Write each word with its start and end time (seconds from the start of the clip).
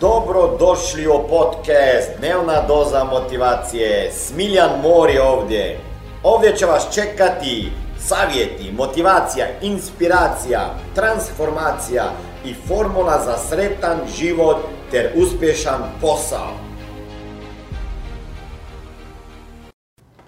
Dobro 0.00 0.56
došli 0.58 1.06
u 1.06 1.28
podcast 1.28 2.10
Dnevna 2.18 2.62
doza 2.68 3.04
motivacije. 3.04 4.10
Smiljan 4.12 4.70
Mor 4.82 5.10
je 5.10 5.22
ovdje. 5.22 5.78
Ovdje 6.22 6.56
će 6.56 6.66
vas 6.66 6.94
čekati 6.94 7.72
savjeti, 7.98 8.72
motivacija, 8.72 9.46
inspiracija, 9.62 10.60
transformacija 10.94 12.04
i 12.44 12.54
formula 12.68 13.22
za 13.24 13.36
sretan 13.36 13.98
život 14.18 14.56
ter 14.90 15.10
uspješan 15.16 15.82
posao. 16.00 16.50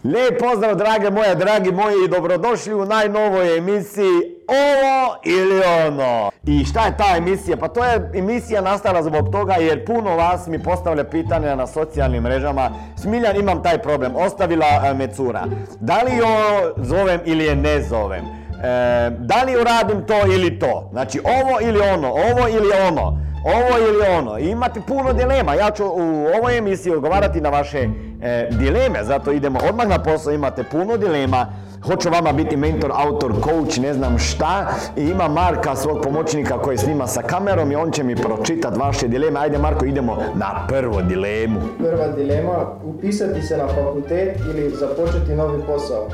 Lijep 0.05 0.39
pozdrav 0.39 0.77
drage 0.77 1.11
moje, 1.11 1.35
dragi 1.35 1.73
moji 1.73 2.05
i 2.05 2.09
dobrodošli 2.09 2.75
u 2.75 2.85
najnovoj 2.85 3.59
emisiji 3.59 4.42
Ovo 4.53 5.17
ili 5.25 5.63
ono. 5.87 6.31
I 6.47 6.65
šta 6.65 6.87
je 6.87 6.97
ta 6.97 7.17
emisija? 7.17 7.57
Pa 7.57 7.69
to 7.69 7.85
je 7.85 8.11
emisija 8.15 8.61
nastala 8.61 9.03
zbog 9.03 9.31
toga 9.33 9.55
jer 9.55 9.85
puno 9.85 10.17
vas 10.17 10.47
mi 10.47 10.63
postavlja 10.63 11.05
pitanja 11.05 11.55
na 11.55 11.67
socijalnim 11.67 12.23
mrežama. 12.23 12.71
Smiljan 12.97 13.37
imam 13.37 13.63
taj 13.63 13.79
problem, 13.79 14.17
ostavila 14.17 14.67
e, 14.85 14.95
me 14.95 15.09
cura. 15.09 15.45
Da 15.81 16.03
li 16.03 16.17
jo 16.17 16.73
zovem 16.77 17.21
ili 17.25 17.45
je 17.45 17.57
ne 17.57 17.83
zovem? 17.83 18.25
E, 18.25 19.11
da 19.19 19.43
li 19.43 19.61
uradim 19.61 20.07
to 20.07 20.35
ili 20.35 20.59
to? 20.59 20.89
Znači 20.93 21.21
ovo 21.25 21.61
ili 21.61 21.81
ono, 21.81 22.09
ovo 22.09 22.49
ili 22.49 22.69
ono, 22.89 23.19
ovo 23.45 23.79
ili 23.89 24.07
ono. 24.19 24.39
Imate 24.39 24.81
puno 24.81 25.13
dilema. 25.13 25.55
Ja 25.55 25.71
ću 25.71 25.85
u 25.85 26.27
ovoj 26.39 26.59
emisiji 26.59 26.93
odgovarati 26.93 27.41
na 27.41 27.49
vaše 27.49 27.89
e, 28.23 28.49
dileme, 28.51 29.05
zato 29.05 29.33
idemo 29.33 29.59
odmah 29.69 29.89
na 29.89 29.99
posao, 29.99 30.33
imate 30.33 30.65
puno 30.71 30.97
dilema. 30.97 31.47
Hoću 31.87 32.11
vama 32.11 32.33
biti 32.33 32.57
mentor, 32.57 32.93
autor, 32.95 33.33
coach, 33.45 33.79
ne 33.79 33.95
znam 33.95 34.19
šta. 34.19 34.67
I 34.97 35.03
ima 35.03 35.29
Marka, 35.29 35.77
svog 35.77 36.03
pomoćnika 36.03 36.59
koji 36.59 36.79
snima 36.79 37.07
sa 37.07 37.23
kamerom 37.23 37.73
i 37.73 37.77
on 37.77 37.91
će 37.91 38.03
mi 38.03 38.17
pročitati 38.17 38.79
vaše 38.79 39.09
dileme. 39.09 39.41
Ajde 39.41 39.59
Marko, 39.59 39.85
idemo 39.85 40.17
na 40.35 40.67
prvu 40.69 41.03
dilemu. 41.03 41.61
Prva 41.79 42.09
dilema, 42.09 42.67
upisati 42.85 43.43
se 43.43 43.57
na 43.57 43.69
fakultet 43.69 44.41
ili 44.51 44.71
započeti 44.71 45.35
novi 45.35 45.63
posao. 45.67 46.09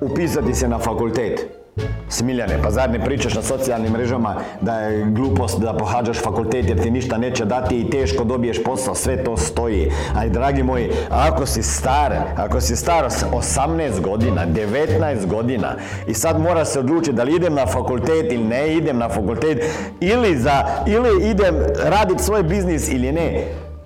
Upisati 0.00 0.54
se 0.54 0.68
na 0.68 0.78
fakultet. 0.78 1.59
Smiljane, 2.08 2.62
pa 2.62 2.70
zar 2.70 2.90
ne 2.90 3.04
pričaš 3.04 3.34
na 3.34 3.42
socijalnim 3.42 3.92
mrežama 3.92 4.34
da 4.60 4.74
je 4.74 5.04
glupost 5.04 5.60
da 5.60 5.76
pohađaš 5.76 6.18
fakultet 6.22 6.68
jer 6.68 6.82
ti 6.82 6.90
ništa 6.90 7.18
neće 7.18 7.44
dati 7.44 7.80
i 7.80 7.90
teško 7.90 8.24
dobiješ 8.24 8.62
posao, 8.64 8.94
sve 8.94 9.24
to 9.24 9.36
stoji. 9.36 9.90
Ali 10.16 10.30
dragi 10.30 10.62
moji, 10.62 10.90
ako 11.10 11.46
si 11.46 11.62
star, 11.62 12.14
ako 12.36 12.60
si 12.60 12.76
star 12.76 13.04
18 13.32 14.00
godina, 14.00 14.46
19 14.46 15.26
godina 15.26 15.74
i 16.06 16.14
sad 16.14 16.40
moraš 16.40 16.68
se 16.68 16.78
odlučiti 16.78 17.16
da 17.16 17.22
li 17.22 17.34
idem 17.34 17.54
na 17.54 17.66
fakultet 17.66 18.32
ili 18.32 18.44
ne 18.44 18.76
idem 18.76 18.98
na 18.98 19.08
fakultet 19.08 19.64
ili, 20.00 20.36
za, 20.36 20.64
ili 20.86 21.30
idem 21.30 21.54
raditi 21.84 22.22
svoj 22.22 22.42
biznis 22.42 22.88
ili 22.88 23.12
ne. 23.12 23.44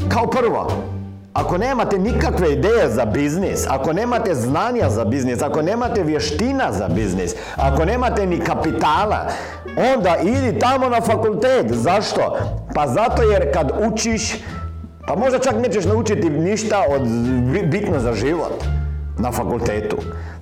Kao 0.08 0.26
prvo, 0.26 0.68
ako 1.34 1.58
nemate 1.58 1.98
nikakve 1.98 2.52
ideje 2.52 2.88
za 2.88 3.04
biznis, 3.04 3.66
ako 3.68 3.92
nemate 3.92 4.34
znanja 4.34 4.90
za 4.90 5.04
biznis, 5.04 5.42
ako 5.42 5.62
nemate 5.62 6.02
vještina 6.02 6.72
za 6.72 6.88
biznis, 6.88 7.34
ako 7.56 7.84
nemate 7.84 8.26
ni 8.26 8.40
kapitala, 8.40 9.26
onda 9.94 10.16
idi 10.22 10.58
tamo 10.58 10.88
na 10.88 11.00
fakultet. 11.00 11.72
Zašto? 11.72 12.36
Pa 12.74 12.86
zato 12.86 13.22
jer 13.22 13.52
kad 13.52 13.72
učiš, 13.88 14.34
pa 15.06 15.16
možda 15.16 15.38
čak 15.38 15.54
nećeš 15.62 15.84
naučiti 15.84 16.30
ništa 16.30 16.84
od 16.88 17.02
bitno 17.70 18.00
za 18.00 18.12
život 18.12 18.64
na 19.18 19.32
fakultetu. 19.32 19.96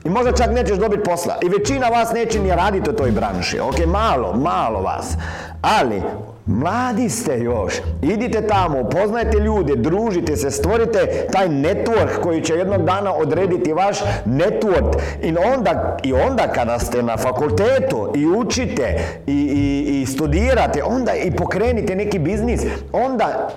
I 0.04 0.08
možda 0.08 0.32
čak 0.32 0.50
nećeš 0.50 0.78
dobiti 0.78 1.02
posla. 1.02 1.38
I 1.42 1.48
većina 1.48 1.88
vas 1.88 2.12
neće 2.12 2.40
ni 2.40 2.50
raditi 2.50 2.90
u 2.90 2.96
toj 2.96 3.10
branši. 3.10 3.60
Ok, 3.60 3.86
malo, 3.86 4.32
malo 4.32 4.80
vas. 4.82 5.16
Ali 5.62 6.02
Mladi 6.46 7.08
ste 7.08 7.40
još. 7.40 7.74
Idite 8.02 8.46
tamo, 8.46 8.80
upoznajte 8.80 9.38
ljude, 9.38 9.76
družite 9.76 10.36
se, 10.36 10.50
stvorite 10.50 11.26
taj 11.32 11.48
network 11.48 12.20
koji 12.22 12.40
će 12.40 12.54
jednog 12.54 12.84
dana 12.84 13.14
odrediti 13.14 13.72
vaš 13.72 13.98
network. 14.26 14.98
I 15.22 15.34
onda, 15.54 15.96
i 16.02 16.12
onda 16.12 16.52
kada 16.54 16.78
ste 16.78 17.02
na 17.02 17.16
fakultetu 17.16 18.12
i 18.14 18.26
učite 18.26 18.98
i, 19.26 19.32
i, 19.32 20.00
i 20.02 20.06
studirate, 20.06 20.84
onda 20.84 21.12
i 21.14 21.30
pokrenite 21.30 21.94
neki 21.96 22.18
biznis. 22.18 22.60
Onda, 22.92 23.48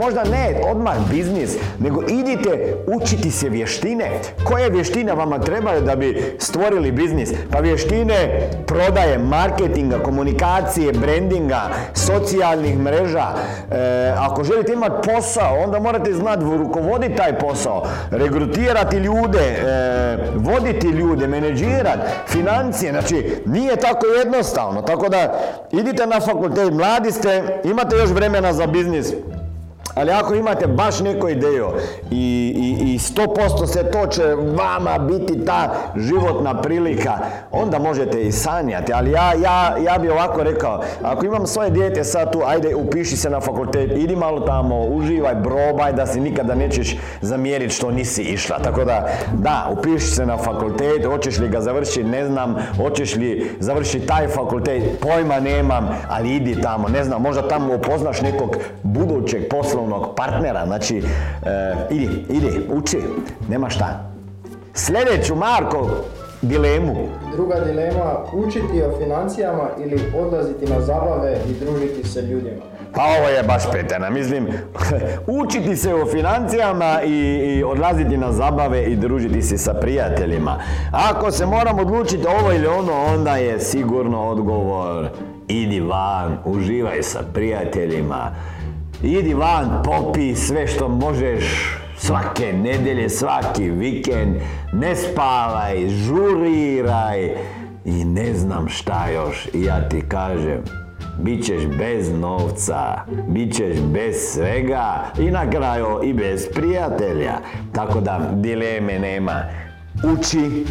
možda 0.00 0.24
ne 0.24 0.60
odmah 0.70 0.96
biznis, 1.10 1.56
nego 1.78 2.02
idite 2.08 2.74
učiti 2.86 3.30
se 3.30 3.48
vještine. 3.48 4.10
Koje 4.44 4.70
vještine 4.70 5.14
vama 5.14 5.38
trebaju 5.38 5.80
da 5.80 5.96
bi 5.96 6.36
stvorili 6.38 6.92
biznis? 6.92 7.32
Pa 7.50 7.58
vještine 7.58 8.48
prodaje, 8.66 9.18
marketinga, 9.18 9.98
komunikacije, 9.98 10.92
brandinga, 10.92 11.70
socijalnih 12.18 12.78
mreža. 12.78 13.26
E, 13.70 14.12
ako 14.18 14.44
želite 14.44 14.72
imati 14.72 15.08
posao, 15.14 15.56
onda 15.64 15.78
morate 15.80 16.12
znati 16.12 16.44
rukovoditi 16.44 17.16
taj 17.16 17.38
posao, 17.38 17.82
regrutirati 18.10 18.96
ljude, 18.96 19.38
e, 19.38 20.18
voditi 20.36 20.86
ljude, 20.86 21.26
menedžirati, 21.26 22.02
financije. 22.26 22.92
Znači, 22.92 23.42
nije 23.46 23.76
tako 23.76 24.06
jednostavno. 24.06 24.82
Tako 24.82 25.08
da, 25.08 25.38
idite 25.72 26.06
na 26.06 26.20
fakultet, 26.20 26.72
mladi 26.72 27.12
ste, 27.12 27.60
imate 27.64 27.96
još 27.96 28.10
vremena 28.10 28.52
za 28.52 28.66
biznis. 28.66 29.12
Ali 29.94 30.10
ako 30.10 30.34
imate 30.34 30.66
baš 30.66 31.00
neku 31.00 31.28
ideju 31.28 31.66
i, 32.10 32.54
i, 32.56 32.92
i 32.94 32.98
100% 32.98 33.66
se 33.66 33.90
to 33.90 34.06
će 34.06 34.22
vama 34.34 34.98
biti 34.98 35.44
ta 35.44 35.74
životna 35.96 36.60
prilika, 36.62 37.18
onda 37.50 37.78
možete 37.78 38.22
i 38.22 38.32
sanjati. 38.32 38.92
Ali 38.92 39.10
ja, 39.10 39.32
ja, 39.34 39.76
ja 39.86 39.98
bi 39.98 40.08
ovako 40.08 40.42
rekao, 40.42 40.82
ako 41.02 41.26
imam 41.26 41.46
svoje 41.46 41.70
dijete 41.70 42.04
sad 42.04 42.32
tu, 42.32 42.42
ajde 42.46 42.74
upiši 42.74 43.16
se 43.16 43.30
na 43.30 43.40
fakultet, 43.40 43.90
idi 43.96 44.16
malo 44.16 44.40
tamo, 44.40 44.84
uživaj, 44.84 45.42
probaj 45.42 45.92
da 45.92 46.06
si 46.06 46.20
nikada 46.20 46.54
nećeš 46.54 46.96
zamjeriti 47.20 47.74
što 47.74 47.90
nisi 47.90 48.22
išla. 48.22 48.58
Tako 48.58 48.84
da, 48.84 49.08
da, 49.32 49.68
upiši 49.78 50.06
se 50.06 50.26
na 50.26 50.36
fakultet, 50.36 51.04
hoćeš 51.06 51.38
li 51.38 51.48
ga 51.48 51.60
završiti, 51.60 52.04
ne 52.04 52.26
znam, 52.26 52.56
hoćeš 52.76 53.16
li 53.16 53.50
završiti 53.60 54.06
taj 54.06 54.28
fakultet, 54.28 55.00
pojma 55.00 55.40
nemam, 55.40 55.88
ali 56.08 56.34
idi 56.34 56.60
tamo, 56.62 56.88
ne 56.88 57.04
znam, 57.04 57.22
možda 57.22 57.48
tamo 57.48 57.74
upoznaš 57.74 58.20
nekog 58.20 58.56
budućeg 58.82 59.48
poslovnog 59.50 59.75
poslovnog 59.76 60.14
partnera. 60.16 60.66
Znači, 60.66 60.96
e, 60.96 61.74
idi, 61.90 62.24
idi, 62.28 62.60
uči, 62.72 62.98
nema 63.48 63.70
šta. 63.70 64.10
Sljedeću, 64.74 65.34
Marko, 65.34 65.88
dilemu. 66.42 66.94
Druga 67.32 67.60
dilema, 67.60 68.16
učiti 68.32 68.82
o 68.82 68.98
financijama 68.98 69.68
ili 69.78 70.12
odlaziti 70.18 70.66
na 70.66 70.80
zabave 70.80 71.38
i 71.50 71.64
družiti 71.64 72.08
se 72.08 72.22
ljudima. 72.22 72.62
Pa 72.94 73.02
ovo 73.02 73.28
je 73.28 73.42
baš 73.42 73.62
petena, 73.72 74.10
mislim, 74.10 74.48
učiti 75.42 75.76
se 75.76 75.94
o 75.94 76.06
financijama 76.06 77.02
i, 77.04 77.10
i 77.56 77.64
odlaziti 77.64 78.16
na 78.16 78.32
zabave 78.32 78.84
i 78.84 78.96
družiti 78.96 79.42
se 79.42 79.58
sa 79.58 79.74
prijateljima. 79.74 80.58
Ako 80.92 81.30
se 81.30 81.46
moram 81.46 81.78
odlučiti 81.78 82.26
ovo 82.26 82.52
ili 82.52 82.66
ono, 82.66 82.92
onda 83.14 83.36
je 83.36 83.60
sigurno 83.60 84.28
odgovor 84.28 85.08
idi 85.48 85.80
van, 85.80 86.38
uživaj 86.44 87.02
sa 87.02 87.20
prijateljima, 87.34 88.30
Idi 89.02 89.34
van, 89.34 89.82
popi 89.84 90.34
sve 90.34 90.66
što 90.66 90.88
možeš 90.88 91.44
svake 91.98 92.52
nedelje, 92.52 93.08
svaki 93.08 93.70
vikend, 93.70 94.36
ne 94.72 94.96
spavaj, 94.96 95.88
žuriraj 95.88 97.34
i 97.84 98.04
ne 98.04 98.34
znam 98.34 98.68
šta 98.68 99.08
još. 99.14 99.48
I 99.54 99.62
ja 99.62 99.88
ti 99.88 100.02
kažem, 100.08 100.62
bit 101.18 101.46
ćeš 101.46 101.62
bez 101.78 102.12
novca, 102.12 103.04
bit 103.28 103.56
ćeš 103.56 103.76
bez 103.80 104.16
svega 104.16 105.04
i 105.18 105.30
na 105.30 105.50
kraju 105.50 106.00
i 106.04 106.12
bez 106.12 106.46
prijatelja. 106.54 107.34
Tako 107.72 108.00
da 108.00 108.30
dileme 108.32 108.98
nema. 108.98 109.42
Uči, 110.12 110.64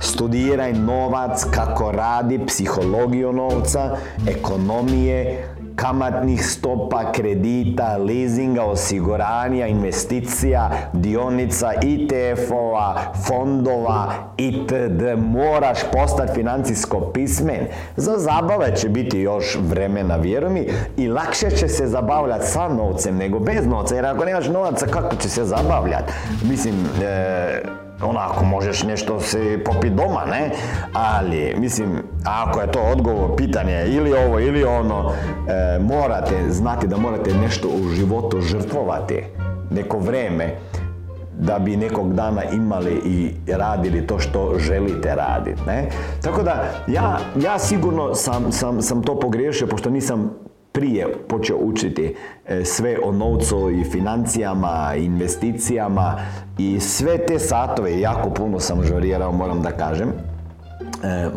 studiraj 0.00 0.72
novac, 0.72 1.44
kako 1.50 1.92
radi, 1.92 2.40
psihologiju 2.46 3.32
novca, 3.32 3.96
ekonomije, 4.28 5.48
kamatnih 5.76 6.46
stopa, 6.46 7.12
kredita, 7.12 7.96
leasinga, 7.96 8.64
osiguranja, 8.64 9.66
investicija, 9.66 10.70
dionica, 10.92 11.72
ITF-ova, 11.82 13.12
fondova 13.26 14.12
itd. 14.36 15.02
Moraš 15.18 15.78
postati 15.92 16.32
financijsko 16.34 17.00
pismen. 17.00 17.66
Za 17.96 18.18
zabave 18.18 18.76
će 18.76 18.88
biti 18.88 19.18
još 19.18 19.58
vremena, 19.60 20.16
vjeruj 20.16 20.50
mi, 20.50 20.66
i 20.96 21.08
lakše 21.08 21.50
će 21.50 21.68
se 21.68 21.86
zabavljati 21.86 22.46
sa 22.46 22.68
novcem 22.68 23.16
nego 23.16 23.38
bez 23.38 23.66
novca, 23.66 23.94
jer 23.94 24.06
ako 24.06 24.24
nemaš 24.24 24.48
novaca, 24.48 24.86
kako 24.86 25.16
će 25.16 25.28
se 25.28 25.44
zabavljati? 25.44 26.12
Mislim, 26.48 26.74
e, 27.02 27.85
onako 28.02 28.44
možeš 28.44 28.82
nešto 28.82 29.20
se 29.20 29.58
popit 29.64 29.92
doma, 29.92 30.24
ne? 30.30 30.50
Ali, 30.92 31.54
mislim, 31.58 32.02
ako 32.24 32.60
je 32.60 32.72
to 32.72 32.80
odgovor, 32.80 33.36
pitanje 33.36 33.84
ili 33.86 34.12
ovo 34.12 34.40
ili 34.40 34.64
ono, 34.64 35.10
e, 35.10 35.78
morate 35.78 36.50
znati 36.50 36.86
da 36.86 36.96
morate 36.96 37.34
nešto 37.34 37.68
u 37.68 37.88
životu 37.88 38.40
žrtvovati, 38.40 39.24
neko 39.70 39.98
vreme, 39.98 40.54
da 41.38 41.58
bi 41.58 41.76
nekog 41.76 42.14
dana 42.14 42.44
imali 42.44 42.92
i 43.04 43.34
radili 43.52 44.06
to 44.06 44.18
što 44.18 44.58
želite 44.58 45.14
raditi. 45.14 45.62
Ne? 45.66 45.88
Tako 46.22 46.42
da 46.42 46.64
ja, 46.86 47.18
ja 47.42 47.58
sigurno 47.58 48.14
sam, 48.14 48.52
sam, 48.52 48.82
sam 48.82 49.02
to 49.02 49.20
pogriješio 49.20 49.66
pošto 49.66 49.90
nisam 49.90 50.30
prije 50.76 51.06
počeo 51.28 51.56
učiti 51.56 52.14
e, 52.46 52.64
sve 52.64 52.96
o 53.04 53.12
novcu 53.12 53.70
i 53.70 53.84
financijama, 53.84 54.94
investicijama 54.96 56.18
i 56.58 56.80
sve 56.80 57.26
te 57.26 57.38
satove, 57.38 58.00
jako 58.00 58.30
puno 58.30 58.60
sam 58.60 58.84
žorirao, 58.84 59.32
moram 59.32 59.62
da 59.62 59.70
kažem. 59.70 60.35
E, 61.04 61.28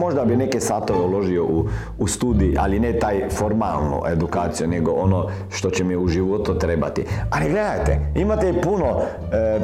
možda 0.00 0.24
bi 0.24 0.36
neke 0.36 0.60
satove 0.60 1.00
uložio 1.00 1.44
u, 1.44 1.64
u 1.98 2.06
studij, 2.06 2.54
ali 2.58 2.80
ne 2.80 2.98
taj 2.98 3.28
formalnu 3.30 4.02
edukaciju, 4.12 4.68
nego 4.68 4.92
ono 4.92 5.26
što 5.50 5.70
će 5.70 5.84
mi 5.84 5.96
u 5.96 6.08
životu 6.08 6.58
trebati. 6.58 7.04
Ali 7.30 7.50
gledajte, 7.50 8.00
imate 8.14 8.54
puno 8.62 8.86
e, 8.86 9.60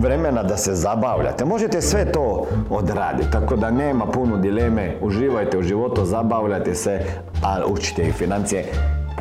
vremena 0.00 0.42
da 0.42 0.56
se 0.56 0.74
zabavljate. 0.74 1.44
Možete 1.44 1.80
sve 1.80 2.12
to 2.12 2.46
odraditi, 2.70 3.30
tako 3.32 3.56
da 3.56 3.70
nema 3.70 4.06
puno 4.06 4.36
dileme. 4.36 4.96
Uživajte 5.00 5.58
u 5.58 5.62
životu, 5.62 6.04
zabavljate 6.04 6.74
se, 6.74 7.00
a 7.42 7.60
učite 7.66 8.02
i 8.02 8.12
financije. 8.12 8.64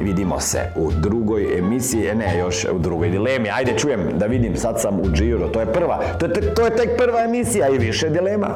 Vidimo 0.01 0.39
se 0.39 0.59
u 0.75 0.91
drugoj 0.91 1.57
emisiji, 1.59 2.07
e, 2.07 2.15
ne 2.15 2.37
još 2.39 2.65
u 2.73 2.79
drugoj 2.79 3.09
dilemi. 3.09 3.49
Ajde 3.49 3.77
čujem 3.77 3.99
da 4.17 4.25
vidim, 4.25 4.57
sad 4.57 4.81
sam 4.81 4.99
u 4.99 5.03
Giro, 5.13 5.47
to 5.47 5.59
je 5.59 5.73
prva, 5.73 5.99
to 6.19 6.25
je, 6.25 6.53
to 6.53 6.65
je 6.65 6.75
tek 6.75 6.97
prva 6.97 7.23
emisija 7.23 7.69
i 7.69 7.77
više 7.77 8.09
dilema. 8.09 8.47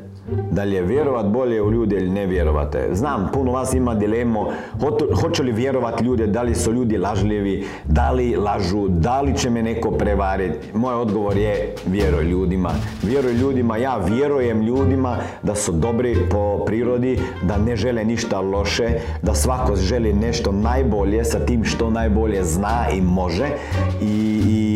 Da 0.51 0.63
li 0.63 0.75
je 0.75 0.81
vjerovat 0.81 1.25
bolje 1.25 1.61
u 1.61 1.71
ljude 1.71 1.95
ili 1.95 2.09
ne 2.09 2.25
vjerovate? 2.25 2.89
Znam, 2.91 3.29
puno 3.33 3.51
vas 3.51 3.73
ima 3.73 3.95
dilemu, 3.95 4.45
hoće 5.21 5.43
li 5.43 5.51
vjerovati 5.51 6.03
ljude, 6.03 6.27
da 6.27 6.41
li 6.41 6.55
su 6.55 6.73
ljudi 6.73 6.97
lažljivi, 6.97 7.65
da 7.85 8.11
li 8.11 8.35
lažu, 8.35 8.87
da 8.87 9.21
li 9.21 9.37
će 9.37 9.49
me 9.49 9.63
neko 9.63 9.91
prevariti. 9.91 10.57
Moj 10.73 10.93
odgovor 10.93 11.37
je 11.37 11.75
vjeruj 11.85 12.23
ljudima. 12.23 12.71
Vjeruj 13.03 13.33
ljudima, 13.33 13.77
ja 13.77 13.97
vjerujem 13.97 14.61
ljudima 14.61 15.17
da 15.43 15.55
su 15.55 15.71
dobri 15.71 16.17
po 16.31 16.65
prirodi, 16.65 17.19
da 17.43 17.57
ne 17.57 17.75
žele 17.75 18.05
ništa 18.05 18.39
loše, 18.39 18.89
da 19.21 19.33
svako 19.33 19.75
želi 19.75 20.13
nešto 20.13 20.51
najbolje 20.51 21.23
sa 21.25 21.39
tim 21.39 21.63
što 21.63 21.89
najbolje 21.89 22.43
zna 22.43 22.85
i 22.93 23.01
može. 23.01 23.47
I, 24.01 24.66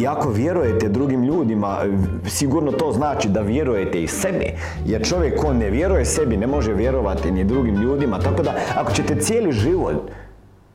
i 0.00 0.06
ako 0.06 0.30
vjerujete 0.30 0.88
drugim 0.88 1.22
ljudima, 1.22 1.78
sigurno 2.26 2.72
to 2.72 2.92
znači 2.92 3.28
da 3.28 3.40
vjerujete 3.40 4.02
i 4.02 4.06
sebi. 4.06 4.52
Jer 4.86 5.06
čovjek 5.06 5.40
ko 5.40 5.52
ne 5.52 5.70
vjeruje 5.70 6.04
sebi 6.04 6.36
ne 6.36 6.46
može 6.46 6.72
vjerovati 6.72 7.30
ni 7.30 7.44
drugim 7.44 7.76
ljudima. 7.76 8.18
Tako 8.18 8.42
da 8.42 8.54
ako 8.76 8.92
ćete 8.92 9.20
cijeli 9.20 9.52
život 9.52 10.10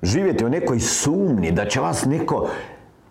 živjeti 0.04 0.46
u 0.46 0.50
nekoj 0.50 0.80
sumni 0.80 1.52
da 1.52 1.66
će 1.66 1.80
vas 1.80 2.06
neko 2.06 2.48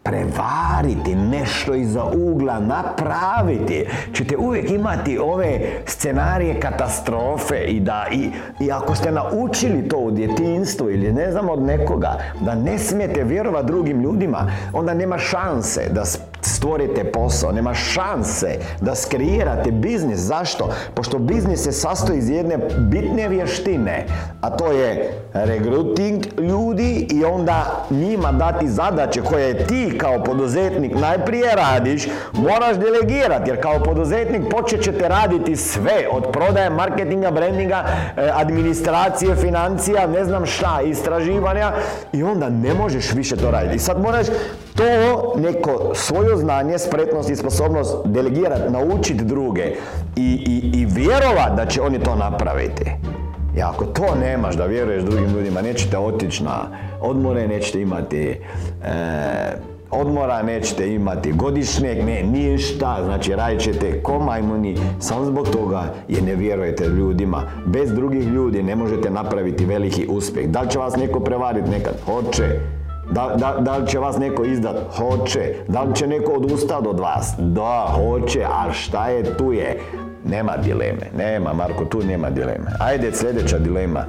prevariti, 0.04 1.14
nešto 1.14 1.74
iza 1.74 2.04
ugla 2.04 2.60
napraviti, 2.60 3.86
ćete 4.12 4.36
uvijek 4.36 4.70
imati 4.70 5.18
ove 5.18 5.60
scenarije 5.86 6.60
katastrofe 6.60 7.64
i 7.66 7.80
da 7.80 8.06
i, 8.12 8.30
i 8.60 8.72
ako 8.72 8.94
ste 8.94 9.12
naučili 9.12 9.88
to 9.88 9.98
u 9.98 10.10
djetinstvu 10.10 10.90
ili 10.90 11.12
ne 11.12 11.30
znam 11.30 11.48
od 11.48 11.62
nekoga 11.62 12.18
da 12.40 12.54
ne 12.54 12.78
smijete 12.78 13.24
vjerovati 13.24 13.66
drugim 13.66 14.02
ljudima, 14.02 14.50
onda 14.72 14.94
nema 14.94 15.18
šanse 15.18 15.88
da 15.90 16.04
stvorite 16.40 17.04
posao, 17.04 17.52
nema 17.52 17.74
šanse 17.74 18.58
da 18.80 18.94
skrijirate 18.94 19.70
biznis. 19.70 20.18
Zašto? 20.18 20.70
Pošto 20.94 21.18
biznis 21.18 21.62
se 21.62 21.72
sastoji 21.72 22.18
iz 22.18 22.28
jedne 22.30 22.58
bitne 22.78 23.28
vještine, 23.28 24.06
a 24.40 24.50
to 24.50 24.72
je 24.72 25.12
regruting 25.32 26.24
ljudi 26.38 27.06
i 27.10 27.24
onda 27.24 27.86
njima 27.90 28.32
dati 28.32 28.68
zadaće 28.68 29.22
koje 29.22 29.66
ti 29.66 29.93
kao 29.98 30.24
poduzetnik 30.24 30.94
najprije 31.00 31.54
radiš, 31.56 32.08
moraš 32.32 32.76
delegirati, 32.76 33.50
jer 33.50 33.62
kao 33.62 33.80
poduzetnik 33.80 34.42
počet 34.50 34.82
ćete 34.82 35.08
raditi 35.08 35.56
sve, 35.56 36.08
od 36.12 36.24
prodaje, 36.32 36.70
marketinga, 36.70 37.30
brandinga, 37.30 37.84
e, 38.16 38.30
administracije, 38.34 39.36
financija, 39.36 40.06
ne 40.06 40.24
znam 40.24 40.46
šta, 40.46 40.80
istraživanja 40.84 41.72
i 42.12 42.22
onda 42.22 42.48
ne 42.48 42.74
možeš 42.74 43.12
više 43.12 43.36
to 43.36 43.50
raditi. 43.50 43.76
I 43.76 43.78
sad 43.78 44.00
moraš 44.00 44.26
to 44.76 44.84
neko 45.36 45.90
svoje 45.94 46.36
znanje, 46.36 46.78
spretnost 46.78 47.30
i 47.30 47.36
sposobnost 47.36 47.96
delegirati, 48.04 48.72
naučiti 48.72 49.24
druge 49.24 49.72
i, 50.16 50.44
i, 50.46 50.80
i 50.80 50.86
vjerovat 50.86 51.56
da 51.56 51.66
će 51.66 51.82
oni 51.82 51.98
to 51.98 52.14
napraviti. 52.14 52.84
I 53.56 53.62
ako 53.62 53.84
to 53.84 54.14
nemaš 54.20 54.54
da 54.54 54.66
vjeruješ 54.66 55.02
drugim 55.02 55.30
ljudima, 55.30 55.62
nećete 55.62 55.98
otići 55.98 56.44
na 56.44 56.68
odmore, 57.00 57.48
nećete 57.48 57.80
imati 57.80 58.28
e, 58.28 58.36
odmora, 60.00 60.42
nećete 60.42 60.94
imati 60.94 61.32
godišnjeg, 61.32 62.04
ne, 62.04 62.22
ništa, 62.22 62.98
znači 63.04 63.34
radit 63.34 63.60
ćete 63.60 64.02
ko 64.02 64.18
majmuni, 64.18 64.76
samo 65.00 65.24
zbog 65.24 65.48
toga 65.48 65.82
jer 66.08 66.22
ne 66.22 66.34
vjerujete 66.34 66.88
ljudima. 66.88 67.42
Bez 67.66 67.92
drugih 67.92 68.26
ljudi 68.26 68.62
ne 68.62 68.76
možete 68.76 69.10
napraviti 69.10 69.64
veliki 69.64 70.06
uspjeh. 70.10 70.48
Da 70.48 70.60
li 70.60 70.70
će 70.70 70.78
vas 70.78 70.96
neko 70.96 71.20
prevariti 71.20 71.70
nekad? 71.70 71.94
Hoće. 72.06 72.60
Da, 73.10 73.34
da, 73.36 73.56
da 73.60 73.76
li 73.76 73.86
će 73.86 73.98
vas 73.98 74.18
neko 74.18 74.44
izdat? 74.44 74.76
Hoće. 74.96 75.54
Da 75.68 75.82
li 75.82 75.94
će 75.94 76.06
neko 76.06 76.32
odustati 76.32 76.88
od 76.88 77.00
vas? 77.00 77.34
Da, 77.38 77.86
hoće. 77.94 78.44
A 78.44 78.72
šta 78.72 79.08
je 79.08 79.36
tu 79.36 79.52
je? 79.52 79.80
Nema 80.24 80.56
dileme. 80.56 81.10
Nema, 81.16 81.52
Marko, 81.52 81.84
tu 81.84 82.02
nema 82.02 82.30
dileme. 82.30 82.70
Ajde, 82.80 83.12
sljedeća 83.12 83.58
dilema. 83.58 84.06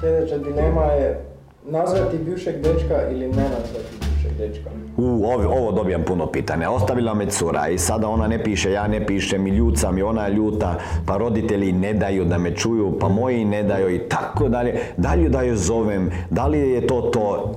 Sljedeća 0.00 0.38
dilema 0.38 0.84
je 0.84 1.24
nazvati 1.70 2.18
bivšeg 2.18 2.54
dečka 2.56 3.10
ili 3.10 3.28
ne 3.28 3.42
nazvati 3.42 4.05
dečka. 4.38 4.70
U, 4.96 5.04
ovo, 5.04 5.58
ovo 5.58 5.72
dobijam 5.72 6.02
puno 6.02 6.26
pitanja. 6.26 6.70
Ostavila 6.70 7.14
me 7.14 7.26
cura 7.26 7.68
i 7.68 7.78
sada 7.78 8.08
ona 8.08 8.26
ne 8.26 8.44
piše, 8.44 8.72
ja 8.72 8.86
ne 8.86 9.06
pišem 9.06 9.46
i 9.46 9.50
ljuca 9.50 9.90
mi, 9.90 10.02
ona 10.02 10.26
je 10.26 10.34
ljuta, 10.34 10.74
pa 11.06 11.16
roditelji 11.16 11.72
ne 11.72 11.92
daju 11.92 12.24
da 12.24 12.38
me 12.38 12.54
čuju, 12.56 12.98
pa 13.00 13.08
moji 13.08 13.44
ne 13.44 13.62
daju 13.62 13.94
i 13.94 13.98
tako 13.98 14.48
dalje. 14.48 14.80
Dalje 14.96 15.28
da 15.28 15.40
je 15.40 15.56
zovem, 15.56 16.10
da 16.30 16.46
li 16.46 16.58
je 16.58 16.86
to 16.86 17.00
to, 17.00 17.52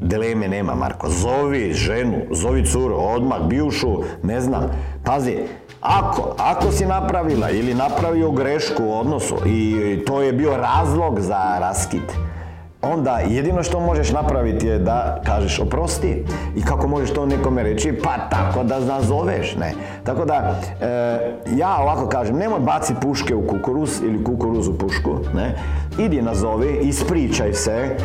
Dileme 0.00 0.48
nema, 0.48 0.74
Marko. 0.74 1.08
Zovi 1.08 1.72
ženu, 1.72 2.16
zovi 2.30 2.66
curu, 2.66 2.94
odmah, 2.94 3.42
bivšu, 3.48 4.02
ne 4.22 4.40
znam. 4.40 4.70
Pazi, 5.04 5.36
ako, 5.80 6.34
ako 6.38 6.72
si 6.72 6.86
napravila 6.86 7.50
ili 7.50 7.74
napravio 7.74 8.30
grešku 8.30 8.84
u 8.84 8.98
odnosu 8.98 9.36
i 9.46 9.98
to 10.06 10.22
je 10.22 10.32
bio 10.32 10.56
razlog 10.56 11.20
za 11.20 11.58
raskid, 11.60 12.02
onda 12.86 13.18
jedino 13.18 13.62
što 13.62 13.80
možeš 13.80 14.12
napraviti 14.12 14.66
je 14.66 14.78
da 14.78 15.20
kažeš 15.26 15.58
oprosti 15.60 16.24
i 16.56 16.62
kako 16.62 16.88
možeš 16.88 17.10
to 17.10 17.26
nekome 17.26 17.62
reći 17.62 17.92
pa 18.04 18.28
tako 18.30 18.62
da 18.64 18.80
nazoveš 18.80 19.56
ne. 19.56 19.72
Tako 20.04 20.24
da 20.24 20.60
e, 20.80 21.18
ja 21.56 21.76
ovako 21.82 22.08
kažem 22.08 22.36
nemoj 22.36 22.60
baci 22.60 22.94
puške 23.02 23.34
u 23.34 23.46
kukuruz 23.46 24.02
ili 24.02 24.24
kukuruz 24.24 24.68
u 24.68 24.78
pušku 24.78 25.18
ne. 25.34 25.54
Idi 25.98 26.22
nazovi 26.22 26.78
ispričaj 26.82 27.52
se 27.52 27.72
e, 27.72 27.96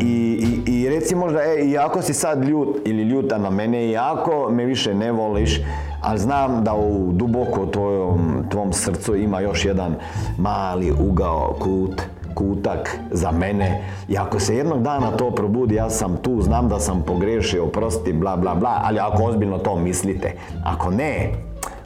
i, 0.00 0.62
i, 0.66 0.72
i 0.72 0.88
reci 0.88 1.14
možda 1.14 1.40
e, 1.42 1.64
i 1.64 1.78
ako 1.78 2.02
si 2.02 2.14
sad 2.14 2.44
ljut 2.44 2.76
ili 2.84 3.02
ljuta 3.02 3.38
na 3.38 3.50
mene 3.50 3.86
i 3.86 3.96
ako 3.96 4.48
me 4.50 4.64
više 4.64 4.94
ne 4.94 5.12
voliš 5.12 5.60
ali 6.04 6.18
znam 6.18 6.64
da 6.64 6.74
u 6.74 7.12
duboko 7.12 7.66
tvojom, 7.66 8.44
tvom 8.50 8.72
srcu 8.72 9.16
ima 9.16 9.40
još 9.40 9.64
jedan 9.64 9.94
mali 10.38 10.92
ugao 11.08 11.56
kut 11.58 12.02
kutak 12.34 12.98
za 13.10 13.30
mene 13.30 13.84
i 14.08 14.18
ako 14.18 14.40
se 14.40 14.56
jednog 14.56 14.82
dana 14.82 15.10
to 15.10 15.30
probudi, 15.30 15.74
ja 15.74 15.90
sam 15.90 16.16
tu, 16.16 16.42
znam 16.42 16.68
da 16.68 16.80
sam 16.80 17.02
pogriješio, 17.06 17.64
oprosti, 17.64 18.12
bla, 18.12 18.36
bla, 18.36 18.54
bla, 18.54 18.80
ali 18.84 18.98
ako 18.98 19.24
ozbiljno 19.24 19.58
to 19.58 19.76
mislite, 19.76 20.32
ako 20.64 20.90
ne, 20.90 21.32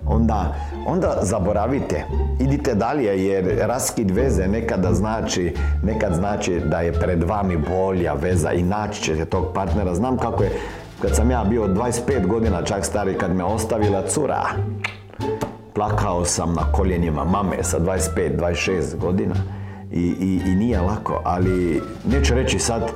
onda, 0.06 0.54
onda 0.86 1.18
zaboravite. 1.22 2.04
Idite 2.40 2.74
dalje 2.74 3.26
jer 3.26 3.66
raskid 3.66 4.10
veze 4.10 4.48
nekada 4.48 4.94
znači, 4.94 5.54
nekad 5.82 6.14
znači 6.14 6.60
da 6.60 6.80
je 6.80 6.92
pred 6.92 7.22
vami 7.24 7.56
bolja 7.56 8.12
veza 8.14 8.52
i 8.52 8.62
naći 8.62 9.02
ćete 9.02 9.24
tog 9.24 9.44
partnera. 9.54 9.94
Znam 9.94 10.18
kako 10.18 10.42
je, 10.42 10.50
kad 11.02 11.16
sam 11.16 11.30
ja 11.30 11.44
bio 11.44 11.66
25 11.66 12.26
godina 12.26 12.62
čak 12.62 12.84
stari, 12.84 13.14
kad 13.14 13.36
me 13.36 13.44
ostavila 13.44 14.02
cura, 14.06 14.42
plakao 15.74 16.24
sam 16.24 16.54
na 16.54 16.72
koljenima 16.72 17.24
mame 17.24 17.62
sa 17.62 17.80
25, 17.80 18.38
26 18.38 18.96
godina 18.96 19.34
i, 19.92 20.00
i, 20.20 20.40
i 20.46 20.54
nije 20.54 20.80
lako, 20.80 21.20
ali 21.24 21.82
neću 22.10 22.34
reći 22.34 22.58
sad 22.58 22.92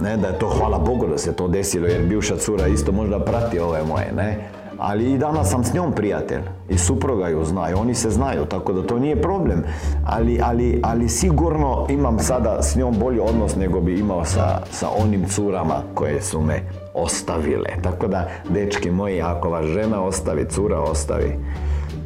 ne, 0.00 0.16
da 0.16 0.28
je 0.28 0.38
to 0.38 0.48
hvala 0.48 0.78
Bogu 0.78 1.06
da 1.06 1.18
se 1.18 1.32
to 1.32 1.48
desilo 1.48 1.86
jer 1.86 2.06
bivša 2.06 2.36
cura 2.36 2.66
isto 2.66 2.92
možda 2.92 3.24
prati 3.24 3.58
ove 3.58 3.82
moje, 3.82 4.12
ne, 4.16 4.48
ali 4.82 5.12
i 5.12 5.18
danas 5.18 5.50
sam 5.50 5.64
s 5.64 5.74
njom 5.74 5.92
prijatelj 5.92 6.40
i 6.68 6.78
supruga 6.78 7.28
ju 7.28 7.44
zna 7.44 7.70
i 7.70 7.74
oni 7.74 7.94
se 7.94 8.10
znaju, 8.10 8.44
tako 8.44 8.72
da 8.72 8.86
to 8.86 8.98
nije 8.98 9.22
problem. 9.22 9.64
Ali, 10.06 10.40
ali, 10.42 10.80
ali 10.82 11.08
sigurno 11.08 11.86
imam 11.90 12.18
sada 12.18 12.62
s 12.62 12.76
njom 12.76 12.94
bolji 12.98 13.20
odnos 13.20 13.56
nego 13.56 13.80
bi 13.80 13.98
imao 13.98 14.24
sa, 14.24 14.60
sa 14.70 14.88
onim 15.02 15.24
curama 15.28 15.82
koje 15.94 16.22
su 16.22 16.40
me 16.40 16.62
ostavile. 16.94 17.68
Tako 17.82 18.06
da, 18.06 18.28
dečki 18.50 18.90
moji, 18.90 19.22
ako 19.22 19.50
vas 19.50 19.66
žena 19.66 20.02
ostavi, 20.02 20.48
cura 20.48 20.80
ostavi, 20.80 21.38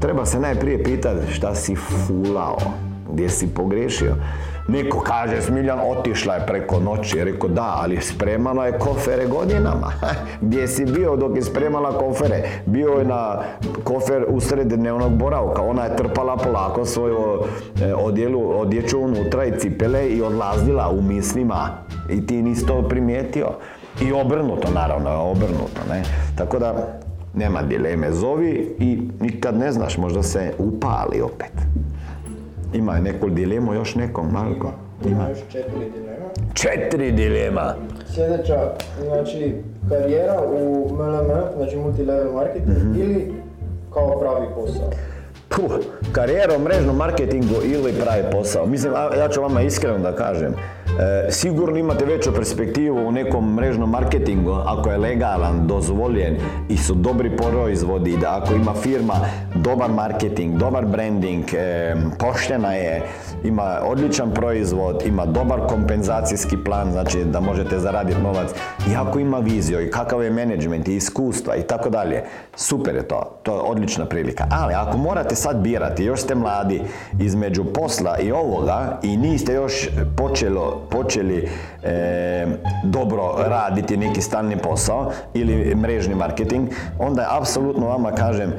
treba 0.01 0.27
se 0.27 0.41
najprije 0.41 0.83
pitati 0.83 1.33
šta 1.33 1.55
si 1.55 1.75
fulao, 1.75 2.59
gdje 3.13 3.29
si 3.29 3.55
pogriješio. 3.55 4.15
Neko 4.69 5.01
kaže, 5.01 5.43
Smiljan 5.43 5.79
otišla 5.81 6.35
je 6.35 6.47
preko 6.47 6.81
noći. 6.81 7.25
Rekao, 7.25 7.49
da, 7.49 7.79
ali 7.83 8.01
spremala 8.01 8.67
je 8.67 8.79
kofere 8.79 9.27
godinama. 9.27 9.93
Gdje 10.43 10.69
si 10.69 10.85
bio 10.85 11.17
dok 11.17 11.37
je 11.37 11.43
spremala 11.43 11.99
kofere? 11.99 12.43
Bio 12.67 12.91
je 12.91 13.05
na 13.05 13.39
kofer 13.85 14.25
usred 14.29 14.67
dnevnog 14.67 15.13
boravka. 15.13 15.63
Ona 15.63 15.85
je 15.85 15.97
trpala 15.97 16.37
polako 16.37 16.85
svoju 16.85 17.19
e, 17.83 17.95
odjelu, 17.95 18.61
odjeću 18.61 19.01
unutra 19.01 19.45
i 19.45 19.59
cipele 19.59 20.09
i 20.09 20.23
odlazila 20.23 20.91
u 20.91 21.03
mislima. 21.03 21.69
I 22.11 22.27
ti 22.27 22.43
nisi 22.43 22.67
to 22.67 22.89
primijetio. 22.89 23.49
I 24.01 24.13
obrnuto, 24.13 24.71
naravno, 24.75 25.11
obrnuto, 25.11 25.81
ne? 25.91 26.03
Tako 26.37 26.59
da, 26.59 26.99
nema 27.35 27.63
dileme. 27.63 28.13
Zovi 28.13 28.77
i 28.79 29.03
nikad 29.21 29.59
ne 29.59 29.73
znaš, 29.73 29.99
možda 29.99 30.23
se 30.23 30.53
upali 30.59 31.21
opet. 31.21 31.53
Ima 32.73 32.99
neku 32.99 33.29
dilemu 33.29 33.75
još 33.75 33.95
nekom, 33.95 34.27
Marko? 34.27 34.73
Ima 35.05 35.29
još 35.29 35.39
četiri 35.49 35.91
dilema. 35.91 36.27
Četiri 36.55 37.13
dilema. 37.13 37.75
Sljedeća, 38.07 38.73
znači, 39.03 39.55
karijera 39.89 40.43
u 40.53 40.89
MLM, 40.91 41.31
znači 41.57 41.77
multilevel 41.77 42.33
marketing, 42.33 42.77
Mhm. 42.79 43.01
ili 43.01 43.33
kao 43.93 44.21
pravi 44.21 44.47
posao. 44.55 44.91
Puh, 45.49 45.73
karijera 46.13 46.57
u 46.57 46.61
mrežnom 46.61 46.97
marketingu 46.97 47.55
ili 47.65 47.93
pravi 47.95 48.23
posao. 48.33 48.67
Mislim, 48.67 48.93
ja 49.19 49.29
ću 49.29 49.43
vama 49.43 49.63
iskreno 49.63 49.99
da 49.99 50.13
kažem, 50.13 50.55
e, 50.99 51.31
sigurno 51.31 51.79
imate 51.79 52.05
veću 52.05 52.33
perspektivu 52.35 53.09
u 53.09 53.13
nekom 53.13 53.55
mrežnom 53.55 53.91
marketingu 53.91 54.51
ako 54.51 54.91
je 54.91 54.99
legalan, 54.99 55.67
dozvoljen 55.67 56.37
i 56.69 56.77
su 56.77 56.95
dobri 56.95 57.37
proizvodi, 57.37 58.17
da 58.17 58.41
ako 58.43 58.55
ima 58.55 58.75
firma 58.75 59.15
dobar 59.55 59.91
marketing, 59.91 60.57
dobar 60.57 60.87
branding, 60.87 61.45
e, 61.55 61.95
poštena 62.19 62.73
je, 62.73 63.03
ima 63.45 63.81
odličan 63.85 64.35
proizvod, 64.35 65.03
ima 65.07 65.27
dobar 65.27 65.61
kompenzacijski 65.69 66.57
plan, 66.65 66.93
znači 66.93 67.25
da 67.25 67.41
možete 67.41 67.79
zaraditi 67.79 68.21
novac 68.23 68.51
i 68.91 68.97
ako 68.97 69.19
ima 69.19 69.39
viziju 69.39 69.81
i 69.81 69.91
kakav 69.91 70.23
je 70.23 70.31
menadžment 70.31 70.89
i 70.89 70.97
iskustva 70.97 71.57
i 71.57 71.63
tako 71.63 71.91
dalje, 71.91 72.25
super 72.57 72.95
je 72.95 73.09
to, 73.09 73.41
to 73.43 73.55
je 73.55 73.61
odlična 73.61 74.07
prilika. 74.07 74.45
Ali 74.51 74.75
ako 74.75 74.99
morate 74.99 75.35
sad 75.35 75.57
birati, 75.57 76.05
još 76.05 76.21
ste 76.21 76.35
mladi, 76.35 76.83
između 77.21 77.65
posla 77.65 78.19
i 78.19 78.33
ovoga 78.33 79.01
i 79.03 79.17
niste 79.17 79.53
još 79.55 79.89
počelo, 80.17 80.76
počeli 80.91 81.49
e, 81.83 82.47
dobro 82.85 83.35
raditi 83.39 83.97
neki 83.97 84.23
stalni 84.23 84.57
posao 84.57 85.13
ili 85.35 85.75
mrežni 85.75 86.15
marketing, 86.15 86.69
onda 86.99 87.23
je 87.23 87.29
apsolutno 87.31 87.87
vama 87.87 88.13
kažem, 88.13 88.53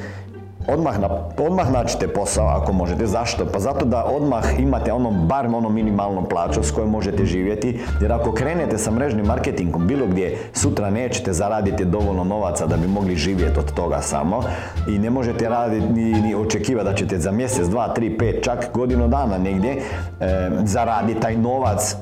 Odmah, 0.67 0.99
na, 0.99 1.09
odmah 1.37 1.67
posao 2.15 2.47
ako 2.47 2.73
možete. 2.73 3.07
Zašto? 3.07 3.45
Pa 3.53 3.59
zato 3.59 3.85
da 3.85 4.05
odmah 4.05 4.59
imate 4.59 4.93
ono, 4.93 5.11
bar 5.11 5.45
ono 5.45 5.69
minimalnu 5.69 6.23
plaću 6.29 6.63
s 6.63 6.71
kojom 6.71 6.89
možete 6.89 7.25
živjeti. 7.25 7.79
Jer 8.01 8.11
ako 8.11 8.31
krenete 8.31 8.77
sa 8.77 8.91
mrežnim 8.91 9.25
marketingom 9.25 9.87
bilo 9.87 10.07
gdje, 10.07 10.37
sutra 10.53 10.89
nećete 10.89 11.33
zaraditi 11.33 11.85
dovoljno 11.85 12.23
novaca 12.23 12.65
da 12.65 12.77
bi 12.77 12.87
mogli 12.87 13.15
živjeti 13.15 13.59
od 13.59 13.73
toga 13.73 14.01
samo. 14.01 14.43
I 14.87 14.99
ne 14.99 15.09
možete 15.09 15.49
raditi 15.49 15.87
ni, 15.93 16.21
ni 16.21 16.35
očekivati 16.35 16.89
da 16.89 16.95
ćete 16.95 17.19
za 17.19 17.31
mjesec, 17.31 17.67
dva, 17.67 17.93
tri, 17.93 18.17
pet, 18.17 18.43
čak 18.43 18.69
godinu 18.73 19.07
dana 19.07 19.37
negdje 19.37 19.71
e, 19.71 19.81
zaraditi 20.63 21.19
taj 21.19 21.37
novac 21.37 21.95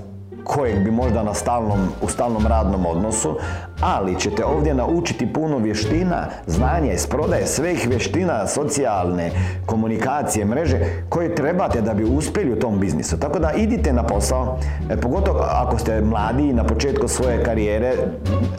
kojeg 0.46 0.84
bi 0.84 0.92
možda 0.92 1.24
na 1.24 1.34
stalnom, 1.34 1.80
u 2.02 2.08
stalnom 2.08 2.48
radnom 2.48 2.86
odnosu, 2.86 3.38
ali 3.82 4.20
ćete 4.20 4.46
ovdje 4.46 4.74
naučiti 4.74 5.34
puno 5.34 5.58
vještina, 5.58 6.28
znanja 6.48 6.94
iz 6.94 7.08
prodaje, 7.08 7.48
svih 7.48 7.88
vještina 7.90 8.48
socijalne, 8.48 9.32
komunikacije, 9.66 10.46
mreže 10.46 10.80
koje 11.10 11.36
trebate 11.36 11.82
da 11.82 11.94
bi 11.94 12.04
uspjeli 12.04 12.54
u 12.54 12.60
tom 12.60 12.80
biznisu. 12.80 13.20
Tako 13.20 13.40
da 13.40 13.52
idite 13.52 13.94
na 13.94 14.04
posao, 14.04 14.58
e, 14.90 14.98
pogotovo 14.98 15.40
ako 15.40 15.78
ste 15.78 16.02
mladi 16.02 16.54
na 16.54 16.64
početku 16.64 17.08
svoje 17.08 17.44
karijere, 17.44 17.94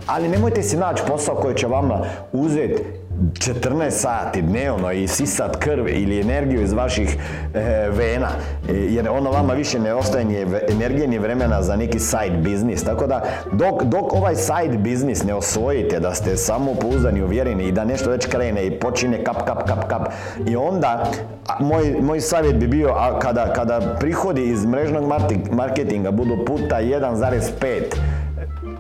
ali 0.06 0.28
nemojte 0.28 0.62
si 0.62 0.76
naći 0.76 1.02
posao 1.08 1.34
koji 1.34 1.54
će 1.54 1.66
vama 1.66 2.00
uzeti 2.32 3.05
14 3.32 3.90
sati 3.90 4.42
dnevno 4.42 4.92
i 4.92 5.08
sisat 5.08 5.56
krv 5.56 5.88
ili 5.88 6.20
energiju 6.20 6.62
iz 6.62 6.72
vaših 6.72 7.16
e, 7.54 7.88
vena, 7.90 8.28
E, 8.68 8.72
jer 8.72 9.08
ono 9.08 9.30
vama 9.30 9.54
više 9.54 9.78
ne 9.78 9.94
ostaje 9.94 10.24
ni 10.24 10.46
energije 10.70 11.08
ni 11.08 11.18
vremena 11.18 11.62
za 11.62 11.76
neki 11.76 11.98
side 11.98 12.36
biznis. 12.36 12.84
Tako 12.84 13.06
da 13.06 13.24
dok, 13.52 13.82
dok 13.82 14.12
ovaj 14.12 14.34
side 14.36 14.78
biznis 14.78 15.24
ne 15.24 15.34
osvojite, 15.34 16.00
da 16.00 16.14
ste 16.14 16.36
samopouzdani, 16.36 17.22
uvjereni 17.22 17.64
i 17.64 17.72
da 17.72 17.84
nešto 17.84 18.10
već 18.10 18.26
krene 18.26 18.66
i 18.66 18.80
počine 18.80 19.24
kap, 19.24 19.46
kap, 19.46 19.68
kap, 19.68 19.88
kap 19.88 20.08
i 20.48 20.56
onda 20.56 21.10
moj, 21.60 21.96
moj 22.02 22.20
savjet 22.20 22.56
bi 22.56 22.66
bio 22.66 22.88
a, 22.88 23.18
kada, 23.18 23.52
kada 23.52 23.96
prihodi 24.00 24.44
iz 24.44 24.64
mrežnog 24.64 25.04
marketinga 25.50 26.10
budu 26.10 26.44
puta 26.46 26.76
1,5 26.80 27.80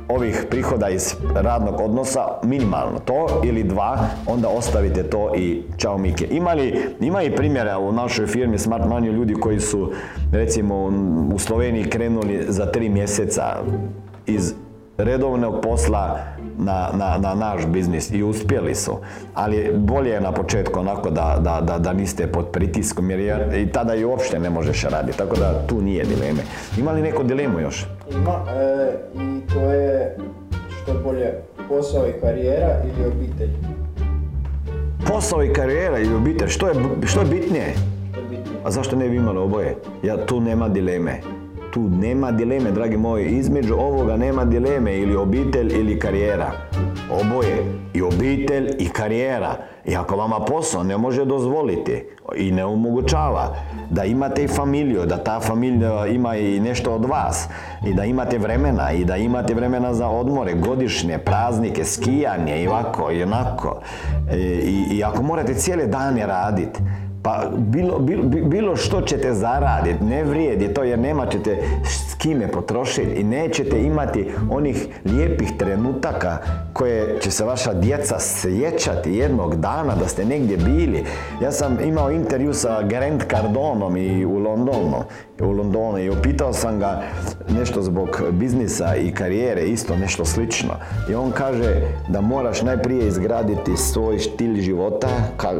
ovih 0.08 0.46
prihoda 0.50 0.88
iz 0.88 1.14
radnog 1.34 1.80
odnosa 1.80 2.20
minimalno 2.42 2.98
to 2.98 3.40
ili 3.44 3.62
dva, 3.62 3.98
onda 4.26 4.48
ostavite 4.48 5.02
to 5.02 5.32
i 5.36 5.62
čao 5.76 5.98
Mike. 5.98 6.26
Ima 6.26 6.52
li, 6.52 6.74
ima 7.00 7.22
i 7.22 7.36
primjera 7.36 7.78
u 7.78 7.92
našoj 7.92 8.26
firmi 8.26 8.58
Smart 8.58 8.84
Money 8.84 9.12
ljudi 9.12 9.34
koji 9.34 9.60
su 9.60 9.92
recimo 10.32 10.84
u 11.34 11.38
Sloveniji 11.38 11.84
krenuli 11.84 12.44
za 12.48 12.66
tri 12.66 12.88
mjeseca 12.88 13.42
iz 14.26 14.54
redovnog 14.98 15.60
posla 15.62 16.18
na, 16.58 16.88
na, 16.94 17.18
na 17.18 17.34
naš 17.34 17.66
biznis 17.66 18.10
i 18.10 18.22
uspjeli 18.22 18.74
su. 18.74 18.96
Ali 19.34 19.72
bolje 19.74 20.10
je 20.10 20.20
na 20.20 20.32
početku 20.32 20.80
onako 20.80 21.10
da, 21.10 21.38
da, 21.40 21.60
da, 21.62 21.78
da 21.78 21.92
niste 21.92 22.26
pod 22.26 22.46
pritiskom 22.46 23.10
jer 23.10 23.20
je- 23.20 23.62
i 23.62 23.66
tada 23.66 23.94
i 23.94 24.04
uopšte 24.04 24.38
ne 24.38 24.50
možeš 24.50 24.82
raditi. 24.82 25.18
Tako 25.18 25.36
da 25.36 25.66
tu 25.66 25.80
nije 25.82 26.04
dileme. 26.04 26.40
Ima 26.78 26.92
li 26.92 27.02
neko 27.02 27.22
dilemu 27.22 27.60
još? 27.60 27.86
Ima, 28.10 28.44
e, 28.50 28.92
i 29.14 29.52
to 29.54 29.72
je 29.72 30.16
što 30.82 30.94
bolje 31.04 31.32
posao 31.68 32.06
i 32.08 32.20
karijera 32.20 32.76
ili 32.84 33.08
obitelj. 33.08 33.50
Posao 35.08 35.44
i 35.44 35.52
karijera 35.52 35.98
i 35.98 36.14
obitelj, 36.14 36.48
što 36.48 36.68
je, 36.68 36.74
što 37.06 37.20
je 37.20 37.26
bitnije? 37.26 37.74
Što 38.10 38.20
je 38.20 38.26
bitnije. 38.26 38.60
A 38.64 38.70
zašto 38.70 38.96
ne 38.96 39.08
bi 39.08 39.16
imali 39.16 39.38
oboje? 39.38 39.76
Ja, 40.02 40.26
tu 40.26 40.40
nema 40.40 40.68
dileme. 40.68 41.20
Tu 41.70 41.80
nema 41.80 42.32
dileme, 42.32 42.70
dragi 42.70 42.96
moji. 42.96 43.26
Između 43.26 43.74
ovoga 43.74 44.16
nema 44.16 44.44
dileme 44.44 44.98
ili 44.98 45.16
obitelj 45.16 45.72
ili 45.80 45.98
karijera. 45.98 46.52
Oboje. 47.10 47.56
I 47.94 48.02
obitelj 48.02 48.70
i 48.78 48.88
karijera. 48.88 49.56
I 49.86 49.96
ako 49.96 50.16
vama 50.16 50.40
posao 50.40 50.82
ne 50.82 50.96
može 50.96 51.24
dozvoliti 51.24 52.04
i 52.36 52.50
ne 52.50 52.64
omogućava 52.64 53.56
da 53.90 54.04
imate 54.04 54.44
i 54.44 54.48
familiju, 54.48 55.06
da 55.06 55.24
ta 55.24 55.40
familija 55.40 56.06
ima 56.06 56.36
i 56.36 56.60
nešto 56.60 56.94
od 56.94 57.04
vas 57.04 57.48
i 57.86 57.94
da 57.94 58.04
imate 58.04 58.38
vremena 58.38 58.92
i 58.92 59.04
da 59.04 59.16
imate 59.16 59.54
vremena 59.54 59.94
za 59.94 60.08
odmore, 60.08 60.54
godišnje, 60.54 61.18
praznike, 61.18 61.84
skijanje 61.84 62.62
i 62.62 62.68
ovako 62.68 63.10
i 63.12 63.22
onako. 63.22 63.80
E, 64.30 64.36
I, 64.38 64.96
i 64.96 65.04
ako 65.04 65.22
morate 65.22 65.54
cijele 65.54 65.86
dane 65.86 66.26
raditi, 66.26 66.80
Pa 67.26 67.44
bilo, 67.56 67.98
bilo, 67.98 68.22
bilo 68.22 68.76
što 68.76 69.00
ćete 69.00 69.34
zaraditi, 69.34 70.04
ne 70.04 70.24
vrijedi 70.24 70.74
to 70.74 70.82
jer 70.82 70.98
nema 70.98 71.26
ćete 71.26 71.58
s 71.84 72.14
kime 72.14 72.48
potrošiti 72.48 73.20
i 73.20 73.24
nećete 73.24 73.82
imati 73.82 74.30
onih 74.50 74.86
lijepih 75.04 75.52
trenutaka 75.58 76.38
koje 76.72 77.20
će 77.20 77.30
se 77.30 77.44
vaša 77.44 77.74
djeca 77.74 78.18
sjećati 78.18 79.12
jednog 79.12 79.56
dana 79.56 79.94
da 79.94 80.08
ste 80.08 80.24
negdje 80.24 80.56
bili. 80.56 81.04
Ja 81.42 81.52
sam 81.52 81.78
imao 81.84 82.10
intervju 82.10 82.54
sa 82.54 82.82
Grant 82.82 83.22
Cardonom 83.30 83.96
i 83.96 84.24
u 84.24 84.38
Londonu, 84.38 85.04
u 85.40 85.50
Londonu 85.50 85.98
i 85.98 86.10
upitao 86.10 86.52
sam 86.52 86.78
ga 86.78 87.02
nešto 87.48 87.82
zbog 87.82 88.22
biznisa 88.32 88.96
i 88.96 89.12
karijere, 89.12 89.62
isto 89.62 89.96
nešto 89.96 90.24
slično. 90.24 90.74
I 91.10 91.14
on 91.14 91.30
kaže 91.30 91.74
da 92.08 92.20
moraš 92.20 92.62
najprije 92.62 93.08
izgraditi 93.08 93.76
svoj 93.76 94.18
stil 94.18 94.54
života, 94.54 95.08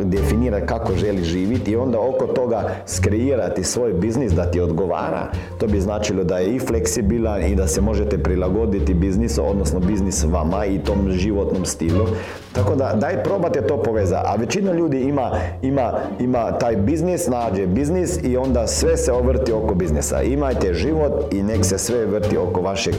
definirati 0.05 0.67
kako 0.67 0.95
želi 0.95 1.25
živjeti 1.25 1.56
i 1.67 1.77
onda 1.77 2.01
oko 2.01 2.27
toga 2.27 2.71
skreirati 2.87 3.65
svoj 3.65 3.93
biznis 3.93 4.33
da 4.33 4.51
ti 4.51 4.61
odgovara. 4.61 5.31
To 5.59 5.67
bi 5.67 5.81
značilo 5.81 6.25
da 6.25 6.39
je 6.39 6.55
i 6.55 6.59
fleksibilan 6.59 7.43
i 7.43 7.55
da 7.55 7.67
se 7.67 7.81
možete 7.81 8.19
prilagoditi 8.19 8.95
biznisu, 8.95 9.43
odnosno 9.49 9.81
biznis 9.81 10.25
vama 10.25 10.67
i 10.67 10.79
tom 10.79 11.11
životnom 11.11 11.65
stilu. 11.65 12.07
Tako 12.53 12.75
da 12.75 12.95
daj 13.01 13.23
probate 13.23 13.67
to 13.67 13.83
poveza. 13.83 14.23
A 14.25 14.37
većina 14.37 14.73
ljudi 14.73 15.01
ima, 15.01 15.31
ima, 15.63 15.93
ima 16.21 16.59
taj 16.59 16.77
biznis, 16.77 17.29
nađe 17.29 17.67
biznis 17.67 18.19
i 18.23 18.37
onda 18.37 18.67
sve 18.67 18.97
se 18.97 19.13
ovrti 19.13 19.53
oko 19.53 19.75
biznisa. 19.75 20.23
Imajte 20.23 20.75
život 20.75 21.35
i 21.35 21.43
nek 21.43 21.65
se 21.65 21.79
sve 21.79 22.07
vrti 22.07 22.37
oko 22.37 22.61
vašeg 22.61 22.95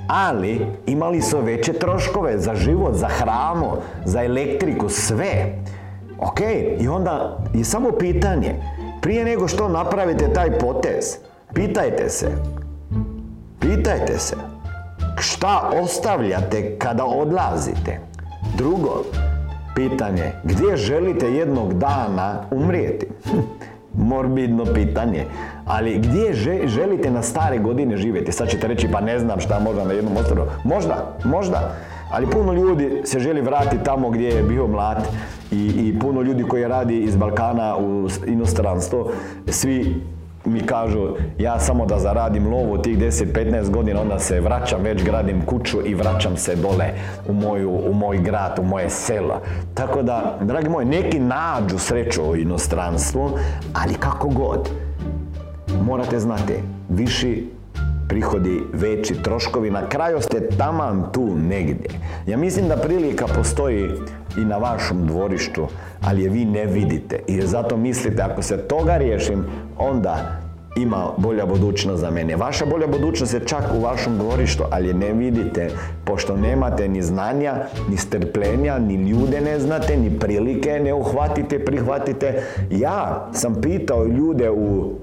Ali 0.08 0.66
imali 0.86 1.22
su 1.22 1.40
veće 1.40 1.72
troškove 1.72 2.38
za 2.38 2.54
život, 2.54 2.94
za 2.94 3.08
hranu, 3.08 3.76
za 4.04 4.24
elektriku, 4.24 4.88
sve. 4.88 5.58
Ok, 6.18 6.40
i 6.80 6.88
onda 6.88 7.38
je 7.54 7.64
samo 7.64 7.90
pitanje, 7.92 8.54
prije 9.08 9.24
nego 9.24 9.48
što 9.48 9.68
napravite 9.68 10.32
taj 10.32 10.58
potez, 10.58 11.16
pitajte 11.54 12.08
se, 12.08 12.26
pitajte 13.60 14.18
se, 14.18 14.36
šta 15.18 15.70
ostavljate 15.82 16.76
kada 16.78 17.04
odlazite? 17.04 18.00
Drugo, 18.56 19.02
pitanje, 19.74 20.32
gdje 20.44 20.76
želite 20.76 21.32
jednog 21.32 21.74
dana 21.74 22.44
umrijeti? 22.50 23.06
Morbidno 24.10 24.64
pitanje. 24.74 25.24
Ali 25.66 25.98
gdje 25.98 26.34
želite 26.66 27.10
na 27.10 27.22
stare 27.22 27.58
godine 27.58 27.96
živjeti? 27.96 28.32
Sad 28.32 28.48
ćete 28.48 28.66
reći 28.66 28.88
pa 28.92 29.00
ne 29.00 29.18
znam 29.18 29.40
šta 29.40 29.58
možda 29.58 29.84
na 29.84 29.92
jednom 29.92 30.16
ostrovu. 30.16 30.48
Možda, 30.64 31.16
možda. 31.24 31.74
Ali 32.10 32.26
puno 32.26 32.52
ljudi 32.52 33.02
se 33.04 33.18
želi 33.18 33.40
vratiti 33.40 33.84
tamo 33.84 34.10
gdje 34.10 34.28
je 34.28 34.42
bio 34.42 34.66
mlad 34.66 35.06
i, 35.50 35.66
i 35.66 35.98
puno 35.98 36.22
ljudi 36.22 36.42
koji 36.42 36.68
radi 36.68 36.98
iz 36.98 37.16
Balkana 37.16 37.76
u 37.76 38.08
inostranstvo, 38.26 39.10
svi 39.48 40.02
mi 40.44 40.60
kažu 40.60 41.08
ja 41.38 41.58
samo 41.58 41.86
da 41.86 41.98
zaradim 41.98 42.46
lovu 42.46 42.78
tih 42.78 42.98
10-15 42.98 43.70
godina, 43.70 44.00
onda 44.00 44.18
se 44.18 44.40
vraćam, 44.40 44.82
već 44.82 45.04
gradim 45.04 45.46
kuću 45.46 45.86
i 45.86 45.94
vraćam 45.94 46.36
se 46.36 46.56
dole 46.56 46.90
u, 47.28 47.32
moju, 47.32 47.70
u 47.90 47.94
moj 47.94 48.18
grad, 48.18 48.58
u 48.58 48.62
moje 48.62 48.90
selo. 48.90 49.40
Tako 49.74 50.02
da, 50.02 50.38
dragi 50.40 50.68
moji, 50.68 50.86
neki 50.86 51.18
nađu 51.18 51.78
sreću 51.78 52.22
u 52.22 52.36
inostranstvu, 52.36 53.30
ali 53.74 53.94
kako 53.94 54.28
god, 54.28 54.70
morate 55.82 56.18
znati, 56.18 56.54
viši 56.88 57.57
prihodi, 58.08 58.62
veći 58.72 59.22
troškovi, 59.22 59.70
na 59.70 59.88
kraju 59.88 60.20
ste 60.20 60.48
taman 60.48 61.04
tu 61.12 61.36
negdje. 61.36 61.90
Ja 62.26 62.36
mislim 62.36 62.68
da 62.68 62.76
prilika 62.76 63.26
postoji 63.26 63.90
i 64.38 64.44
na 64.44 64.56
vašem 64.56 65.06
dvorištu, 65.06 65.66
ali 66.00 66.22
je 66.22 66.30
vi 66.30 66.44
ne 66.44 66.66
vidite. 66.66 67.18
I 67.26 67.40
zato 67.40 67.76
mislite, 67.76 68.22
ako 68.22 68.42
se 68.42 68.58
toga 68.58 68.96
riješim, 68.96 69.44
onda 69.78 70.40
ima 70.76 71.10
bolja 71.16 71.46
budućnost 71.46 72.00
za 72.00 72.10
mene. 72.10 72.36
Vaša 72.36 72.66
bolja 72.66 72.86
budućnost 72.86 73.34
je 73.34 73.46
čak 73.46 73.64
u 73.78 73.80
vašem 73.80 74.18
dvorištu, 74.18 74.64
ali 74.70 74.94
ne 74.94 75.12
vidite, 75.12 75.70
pošto 76.04 76.36
nemate 76.36 76.88
ni 76.88 77.02
znanja, 77.02 77.54
ni 77.90 77.96
strpljenja, 77.96 78.78
ni 78.78 78.94
ljude 78.94 79.40
ne 79.40 79.60
znate, 79.60 79.96
ni 79.96 80.18
prilike 80.18 80.80
ne 80.84 80.94
uhvatite, 80.94 81.64
prihvatite. 81.64 82.42
Ja 82.70 83.28
sam 83.32 83.60
pitao 83.60 84.04
ljude 84.04 84.50
u 84.50 84.94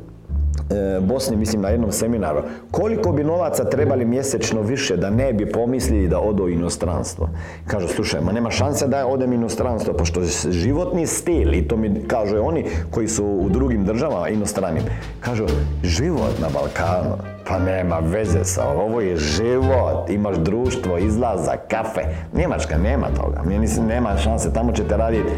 Bosni, 1.01 1.37
mislim 1.37 1.61
na 1.61 1.69
jednom 1.69 1.91
seminaru, 1.91 2.41
koliko 2.71 3.11
bi 3.11 3.23
novaca 3.23 3.69
trebali 3.69 4.05
mjesečno 4.05 4.61
više 4.61 4.97
da 4.97 5.09
ne 5.09 5.33
bi 5.33 5.51
pomislili 5.51 6.07
da 6.07 6.19
odu 6.19 6.43
u 6.43 6.49
inostranstvo. 6.49 7.29
Kažu, 7.67 7.87
slušaj, 7.87 8.21
ma 8.21 8.31
nema 8.31 8.51
šanse 8.51 8.87
da 8.87 9.07
odem 9.07 9.33
inostranstvo, 9.33 9.93
pošto 9.93 10.21
životni 10.49 11.07
stil, 11.07 11.53
i 11.53 11.67
to 11.67 11.77
mi 11.77 12.03
kažu 12.07 12.37
oni 12.41 12.65
koji 12.91 13.07
su 13.07 13.25
u 13.25 13.49
drugim 13.49 13.85
državama 13.85 14.29
inostranim, 14.29 14.83
kažu, 15.19 15.45
život 15.83 16.39
na 16.41 16.47
Balkanu, 16.53 17.34
pa 17.47 17.59
nema 17.59 17.99
veze 17.99 18.43
sa 18.43 18.67
ovo 18.67 19.01
je 19.01 19.15
život, 19.17 20.09
imaš 20.09 20.37
društvo, 20.37 20.97
izlaza, 20.97 21.51
kafe. 21.69 22.01
Njemačka 22.33 22.77
nema 22.77 23.07
toga, 23.07 23.41
mislim 23.43 23.85
nema 23.85 24.17
šanse, 24.17 24.53
tamo 24.53 24.71
ćete 24.71 24.97
raditi 24.97 25.29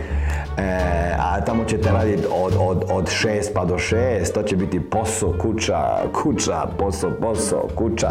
e, 0.58 0.98
a 1.20 1.41
tamo 1.41 1.65
ćete 1.65 1.91
raditi 1.91 2.24
od, 2.32 2.54
od, 2.60 2.84
od 2.91 3.10
šest 3.10 3.54
pa 3.54 3.65
do 3.65 3.78
šest, 3.78 4.34
to 4.34 4.43
će 4.43 4.56
biti 4.56 4.80
posao, 4.80 5.34
kuća, 5.41 5.98
kuća, 6.24 6.67
posao, 6.80 7.12
posao, 7.22 7.67
kuća, 7.76 8.08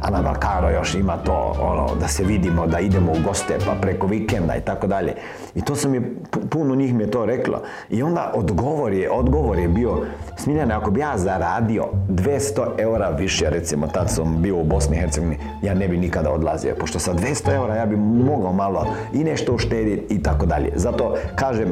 a 0.00 0.10
na 0.10 0.22
Balkano 0.22 0.70
još 0.70 0.94
ima 0.94 1.16
to, 1.16 1.56
ono, 1.60 1.94
da 2.00 2.08
se 2.08 2.24
vidimo, 2.24 2.66
da 2.66 2.80
idemo 2.80 3.12
u 3.12 3.22
goste, 3.26 3.58
pa 3.66 3.72
preko 3.80 4.06
vikenda 4.06 4.56
i 4.56 4.60
tako 4.60 4.86
dalje. 4.86 5.14
I 5.54 5.62
to 5.62 5.74
sam 5.74 5.94
je, 5.94 6.16
puno 6.50 6.74
njih 6.74 6.94
mi 6.94 7.02
je 7.02 7.10
to 7.10 7.26
reklo. 7.26 7.62
I 7.90 8.02
onda 8.02 8.32
odgovor 8.34 8.92
je, 8.92 9.10
odgovor 9.10 9.58
je 9.58 9.68
bio, 9.68 10.02
Smiljane, 10.36 10.74
ako 10.74 10.90
bi 10.90 11.00
ja 11.00 11.18
zaradio 11.18 11.84
200 12.08 12.66
eura 12.78 13.08
više, 13.08 13.50
recimo, 13.50 13.86
tad 13.86 14.10
sam 14.10 14.42
bio 14.42 14.56
u 14.56 14.64
Bosni 14.64 14.96
i 14.96 15.00
Hercegovini, 15.00 15.38
ja 15.62 15.74
ne 15.74 15.88
bi 15.88 15.98
nikada 15.98 16.30
odlazio, 16.30 16.74
pošto 16.80 16.98
sa 16.98 17.14
200 17.14 17.54
eura 17.54 17.76
ja 17.76 17.86
bi 17.86 17.96
mogao 17.96 18.52
malo 18.52 18.86
i 19.12 19.24
nešto 19.24 19.54
uštediti 19.54 20.14
i 20.14 20.22
tako 20.22 20.46
dalje. 20.46 20.72
Zato 20.74 21.14
kažem, 21.34 21.68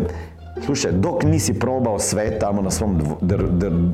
Slušaj, 0.65 0.93
dok 0.93 1.25
nisi 1.25 1.59
probao 1.59 1.99
sve 1.99 2.39
tamo 2.39 2.63
na 2.63 2.71
svom 2.71 3.01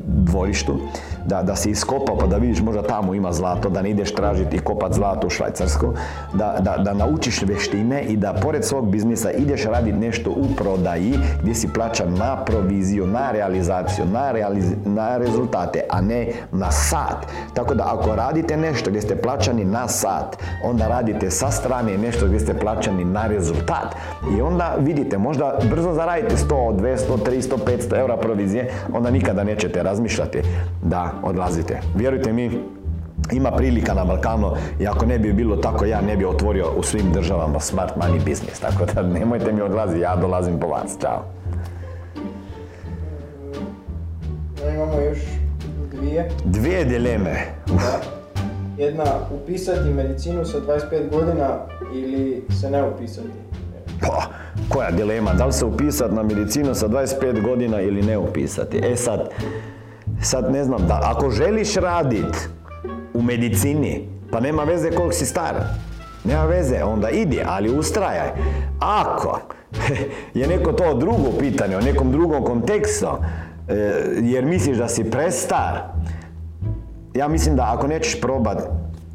dvorištu, 0.07 0.77
da, 1.25 1.43
da 1.43 1.55
si 1.55 1.69
iskopao 1.69 2.17
pa 2.17 2.27
da 2.27 2.37
vidiš 2.37 2.61
možda 2.61 2.81
tamo 2.81 3.13
ima 3.13 3.31
zlato, 3.31 3.69
da 3.69 3.81
ne 3.81 3.89
ideš 3.89 4.13
tražiti 4.13 4.55
i 4.55 4.59
kopat 4.59 4.93
zlato 4.93 5.27
u 5.27 5.29
Švajcarsku, 5.29 5.93
da, 6.33 6.55
da, 6.59 6.77
da 6.77 6.93
naučiš 6.93 7.41
vještine 7.41 8.03
i 8.03 8.17
da 8.17 8.33
pored 8.33 8.65
svog 8.65 8.89
biznisa 8.89 9.31
ideš 9.31 9.63
raditi 9.63 9.97
nešto 9.97 10.29
u 10.29 10.45
prodaji 10.57 11.13
gdje 11.41 11.55
si 11.55 11.73
plaćan 11.73 12.13
na 12.13 12.35
proviziju, 12.45 13.07
na 13.07 13.31
realizaciju, 13.31 14.05
na, 14.05 14.33
realiz- 14.33 14.75
na 14.85 15.17
rezultate, 15.17 15.81
a 15.89 16.01
ne 16.01 16.27
na 16.51 16.71
sat. 16.71 17.25
Tako 17.53 17.73
da 17.73 17.83
ako 17.93 18.15
radite 18.15 18.57
nešto 18.57 18.89
gdje 18.89 19.01
ste 19.01 19.15
plaćani 19.15 19.65
na 19.65 19.87
sat, 19.87 20.37
onda 20.63 20.87
radite 20.87 21.31
sa 21.31 21.51
strane 21.51 21.97
nešto 21.97 22.25
gdje 22.25 22.39
ste 22.39 22.53
plaćani 22.53 23.05
na 23.05 23.27
rezultat. 23.27 23.95
I 24.37 24.41
onda 24.41 24.75
vidite, 24.79 25.17
možda 25.17 25.59
brzo 25.69 25.93
zaradite 25.93 26.35
100, 26.35 26.54
200, 26.55 27.17
300, 27.25 27.57
500 27.65 27.99
eura 27.99 28.17
provizije, 28.17 28.71
onda 28.93 29.11
nikada 29.11 29.43
nećete 29.43 29.83
razmišljati 29.83 30.41
da 30.83 31.11
odlazite. 31.23 31.79
Vjerujte 31.95 32.33
mi, 32.33 32.59
ima 33.31 33.51
prilika 33.51 33.93
na 33.93 34.05
Balkanu 34.05 34.51
i 34.79 34.87
ako 34.87 35.05
ne 35.05 35.19
bi 35.19 35.33
bilo 35.33 35.55
tako, 35.55 35.85
ja 35.85 36.01
ne 36.01 36.17
bi 36.17 36.25
otvorio 36.25 36.65
u 36.77 36.83
svim 36.83 37.11
državama 37.13 37.59
smart 37.59 37.93
money 37.95 38.19
business. 38.29 38.59
Tako 38.59 38.85
da 38.85 39.01
nemojte 39.01 39.51
mi 39.51 39.61
odlaziti, 39.61 40.01
ja 40.01 40.15
dolazim 40.15 40.59
po 40.59 40.67
vas. 40.67 40.97
Ćao. 41.01 41.23
Da 44.63 44.69
imamo 44.69 44.99
još 44.99 45.19
dvije. 45.91 46.29
Dvije 46.45 46.85
dileme. 46.85 47.45
Da. 47.67 48.01
Jedna, 48.77 49.03
upisati 49.43 49.89
medicinu 49.89 50.45
sa 50.45 50.57
25 50.57 51.09
godina 51.09 51.49
ili 51.93 52.43
se 52.61 52.69
ne 52.69 52.83
upisati. 52.83 53.27
Pa, 54.01 54.23
koja 54.75 54.91
dilema, 54.91 55.33
da 55.33 55.45
li 55.45 55.53
se 55.53 55.65
upisati 55.65 56.15
na 56.15 56.23
medicinu 56.23 56.75
sa 56.75 56.87
25 56.87 57.41
godina 57.41 57.81
ili 57.81 58.01
ne 58.01 58.17
upisati? 58.17 58.81
E 58.83 58.95
sad, 58.95 59.29
sad 60.21 60.51
ne 60.51 60.63
znam, 60.63 60.87
da 60.87 60.99
ako 61.03 61.29
želiš 61.29 61.75
radit 61.75 62.49
u 63.13 63.21
medicini, 63.21 64.07
pa 64.31 64.39
nema 64.39 64.63
veze 64.63 64.91
koliko 64.91 65.13
si 65.13 65.25
star, 65.25 65.55
nema 66.23 66.45
veze, 66.45 66.83
onda 66.83 67.09
idi, 67.09 67.41
ali 67.45 67.77
ustrajaj. 67.77 68.29
Ako 68.79 69.39
je 70.39 70.47
neko 70.47 70.71
to 70.71 70.93
drugo 70.93 71.31
pitanje, 71.39 71.77
o 71.77 71.81
nekom 71.81 72.11
drugom 72.11 72.43
kontekstu, 72.43 73.07
e, 73.67 73.73
jer 74.21 74.45
misliš 74.45 74.77
da 74.77 74.87
si 74.87 75.11
prestar, 75.11 75.81
ja 77.13 77.27
mislim 77.27 77.55
da 77.55 77.73
ako 77.77 77.87
nećeš 77.87 78.21
probat, 78.21 78.57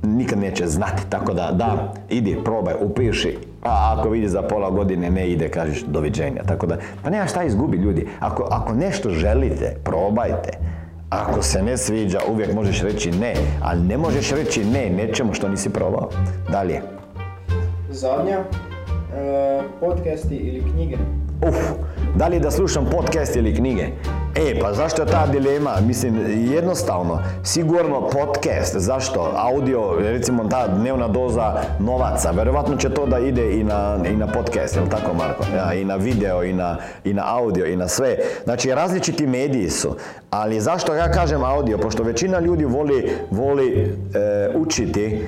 nikad 0.02 0.38
nećeš 0.38 0.66
znati, 0.66 1.02
tako 1.08 1.32
da 1.32 1.50
da, 1.52 1.92
idi, 2.08 2.38
probaj, 2.44 2.74
upiši, 2.80 3.49
a 3.62 3.96
ako 3.98 4.10
vidiš 4.10 4.30
za 4.30 4.42
pola 4.42 4.70
godine 4.70 5.10
ne 5.10 5.30
ide, 5.30 5.48
kažeš 5.48 5.82
doviđenja, 5.82 6.42
tako 6.48 6.66
da, 6.66 6.76
pa 7.02 7.10
nema 7.10 7.26
šta 7.26 7.42
izgubi 7.42 7.76
ljudi, 7.76 8.08
ako, 8.20 8.48
ako 8.50 8.72
nešto 8.74 9.10
želite, 9.10 9.76
probajte, 9.84 10.50
ako 11.10 11.42
se 11.42 11.62
ne 11.62 11.76
sviđa, 11.76 12.18
uvijek 12.30 12.54
možeš 12.54 12.82
reći 12.82 13.10
ne, 13.10 13.34
ali 13.62 13.82
ne 13.82 13.98
možeš 13.98 14.30
reći 14.30 14.64
ne 14.64 14.90
nečemu 14.90 15.34
što 15.34 15.48
nisi 15.48 15.70
probao. 15.70 16.10
Dalje. 16.52 16.80
Zadnja, 17.90 18.38
e, 18.38 19.62
podcasti 19.80 20.34
ili 20.34 20.62
knjige. 20.72 20.96
Uf, 21.48 21.56
da 22.16 22.28
li 22.28 22.40
da 22.40 22.50
slušam 22.50 22.86
podcast 22.90 23.36
ili 23.36 23.54
knjige? 23.54 23.86
E, 24.34 24.60
pa 24.60 24.72
zašto 24.72 25.02
je 25.02 25.08
ta 25.08 25.26
dilema? 25.26 25.76
Mislim, 25.86 26.14
jednostavno, 26.52 27.18
sigurno 27.44 28.08
podcast, 28.08 28.76
zašto? 28.76 29.32
Audio, 29.36 29.94
recimo 29.98 30.48
ta 30.48 30.68
dnevna 30.68 31.08
doza 31.08 31.54
novaca, 31.78 32.30
verovatno 32.30 32.76
će 32.76 32.90
to 32.90 33.06
da 33.06 33.18
ide 33.18 33.60
i 33.60 33.64
na, 33.64 33.98
i 34.08 34.16
na 34.16 34.26
podcast, 34.26 34.76
jel 34.76 34.86
tako 34.88 35.14
Marko? 35.14 35.44
Ja, 35.56 35.74
I 35.74 35.84
na 35.84 35.96
video, 35.96 36.44
i 36.44 36.52
na, 36.52 36.76
i 37.04 37.14
na 37.14 37.36
audio, 37.36 37.66
i 37.66 37.76
na 37.76 37.88
sve. 37.88 38.16
Znači, 38.44 38.74
različiti 38.74 39.26
mediji 39.26 39.70
su. 39.70 39.96
Ali 40.30 40.60
zašto 40.60 40.94
ja 40.94 41.12
kažem 41.12 41.44
audio? 41.44 41.78
Pošto 41.78 42.02
većina 42.02 42.40
ljudi 42.40 42.64
voli, 42.64 43.12
voli 43.30 43.96
e, 44.14 44.56
učiti 44.56 45.26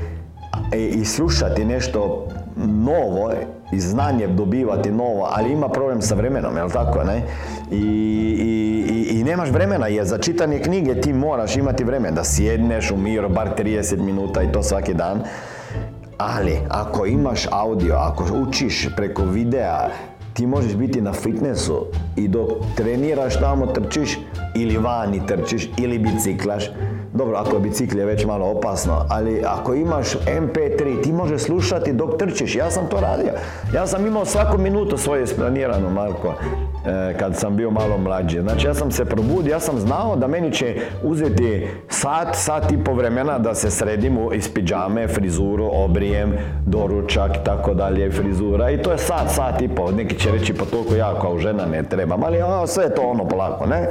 i, 0.75 0.87
i 0.87 1.05
slušati 1.05 1.65
nešto 1.65 2.29
novo 2.57 3.33
i 3.73 3.81
znanje 3.81 4.27
dobivati 4.27 4.91
novo, 4.91 5.29
ali 5.31 5.53
ima 5.53 5.69
problem 5.69 6.03
sa 6.03 6.15
vremenom, 6.15 6.57
jel 6.57 6.71
tako, 6.71 7.05
ne? 7.05 7.23
I, 7.71 7.77
i, 7.77 9.19
i, 9.19 9.25
nemaš 9.25 9.51
vremena, 9.51 9.87
jer 9.87 10.05
za 10.05 10.19
čitanje 10.19 10.59
knjige 10.59 11.01
ti 11.01 11.13
moraš 11.13 11.57
imati 11.57 11.85
vremena 11.85 12.15
da 12.15 12.25
sjedneš 12.25 12.91
u 12.91 12.97
miru 12.97 13.29
bar 13.29 13.49
30 13.59 14.01
minuta 14.01 14.43
i 14.43 14.53
to 14.53 14.63
svaki 14.63 14.95
dan. 14.95 15.23
Ali, 16.19 16.59
ako 16.69 17.07
imaš 17.07 17.47
audio, 17.51 17.95
ako 17.95 18.25
učiš 18.49 18.89
preko 18.97 19.25
videa, 19.25 19.89
ti 20.33 20.47
možeš 20.47 20.75
biti 20.75 21.01
na 21.01 21.13
fitnessu 21.13 21.87
i 22.17 22.29
dok 22.29 22.49
treniraš 22.77 23.41
tamo 23.41 23.67
trčiš 23.67 24.19
ili 24.55 24.77
vani 24.77 25.27
trčiš 25.27 25.69
ili 25.79 25.99
biciklaš. 25.99 26.65
Dobro, 27.15 27.37
ako 27.37 27.57
je 27.57 27.61
bicikl 27.61 27.99
je 27.99 28.05
već 28.05 28.25
malo 28.25 28.47
opasno, 28.47 29.07
ali 29.09 29.43
ako 29.47 29.75
imaš 29.75 30.07
MP3 30.15 31.03
ti 31.03 31.13
možeš 31.13 31.43
slušati 31.43 31.93
dok 31.93 32.19
trčiš. 32.19 32.57
Ja 32.57 32.71
sam 32.71 32.87
to 32.87 33.01
radio. 33.01 33.33
Ja 33.75 33.87
sam 33.87 34.07
imao 34.07 34.25
svaku 34.25 34.59
minutu 34.59 34.97
svoje 34.97 35.23
isplanirano, 35.23 35.91
Marko, 35.91 36.35
e, 36.87 37.15
kad 37.19 37.37
sam 37.37 37.57
bio 37.57 37.71
malo 37.71 37.99
mlađi. 37.99 38.41
Znači 38.41 38.67
ja 38.67 38.75
sam 38.75 38.91
se 38.91 39.05
probudio, 39.05 39.51
ja 39.51 39.61
sam 39.61 39.79
znao 39.79 40.17
da 40.17 40.27
meni 40.27 40.53
će 40.53 40.77
uzeti 41.03 41.69
sat, 41.89 42.29
sat 42.33 42.73
i 42.73 42.85
po 42.85 42.95
vremena 42.95 43.39
da 43.39 43.55
se 43.55 43.71
sredim 43.71 44.19
iz 44.35 44.55
pidžame, 44.55 45.09
frizuru, 45.09 45.71
obrijem, 45.73 46.33
doručak, 46.67 47.31
tako 47.45 47.75
dalje, 47.75 48.11
frizura. 48.11 48.71
I 48.71 48.83
to 48.83 48.93
je 48.93 48.99
sat, 48.99 49.31
sat 49.31 49.63
i 49.63 49.69
po. 49.69 49.91
Neki 49.91 50.19
će 50.19 50.31
reći 50.31 50.55
pa 50.55 50.65
toliko 50.65 50.95
ja 50.95 51.15
kao 51.21 51.39
žena 51.39 51.67
ne 51.67 51.83
trebam, 51.83 52.25
ali 52.25 52.43
a, 52.43 52.67
sve 52.67 52.85
je 52.85 52.95
to 52.95 53.03
ono 53.03 53.29
polako, 53.29 53.67
ne? 53.67 53.89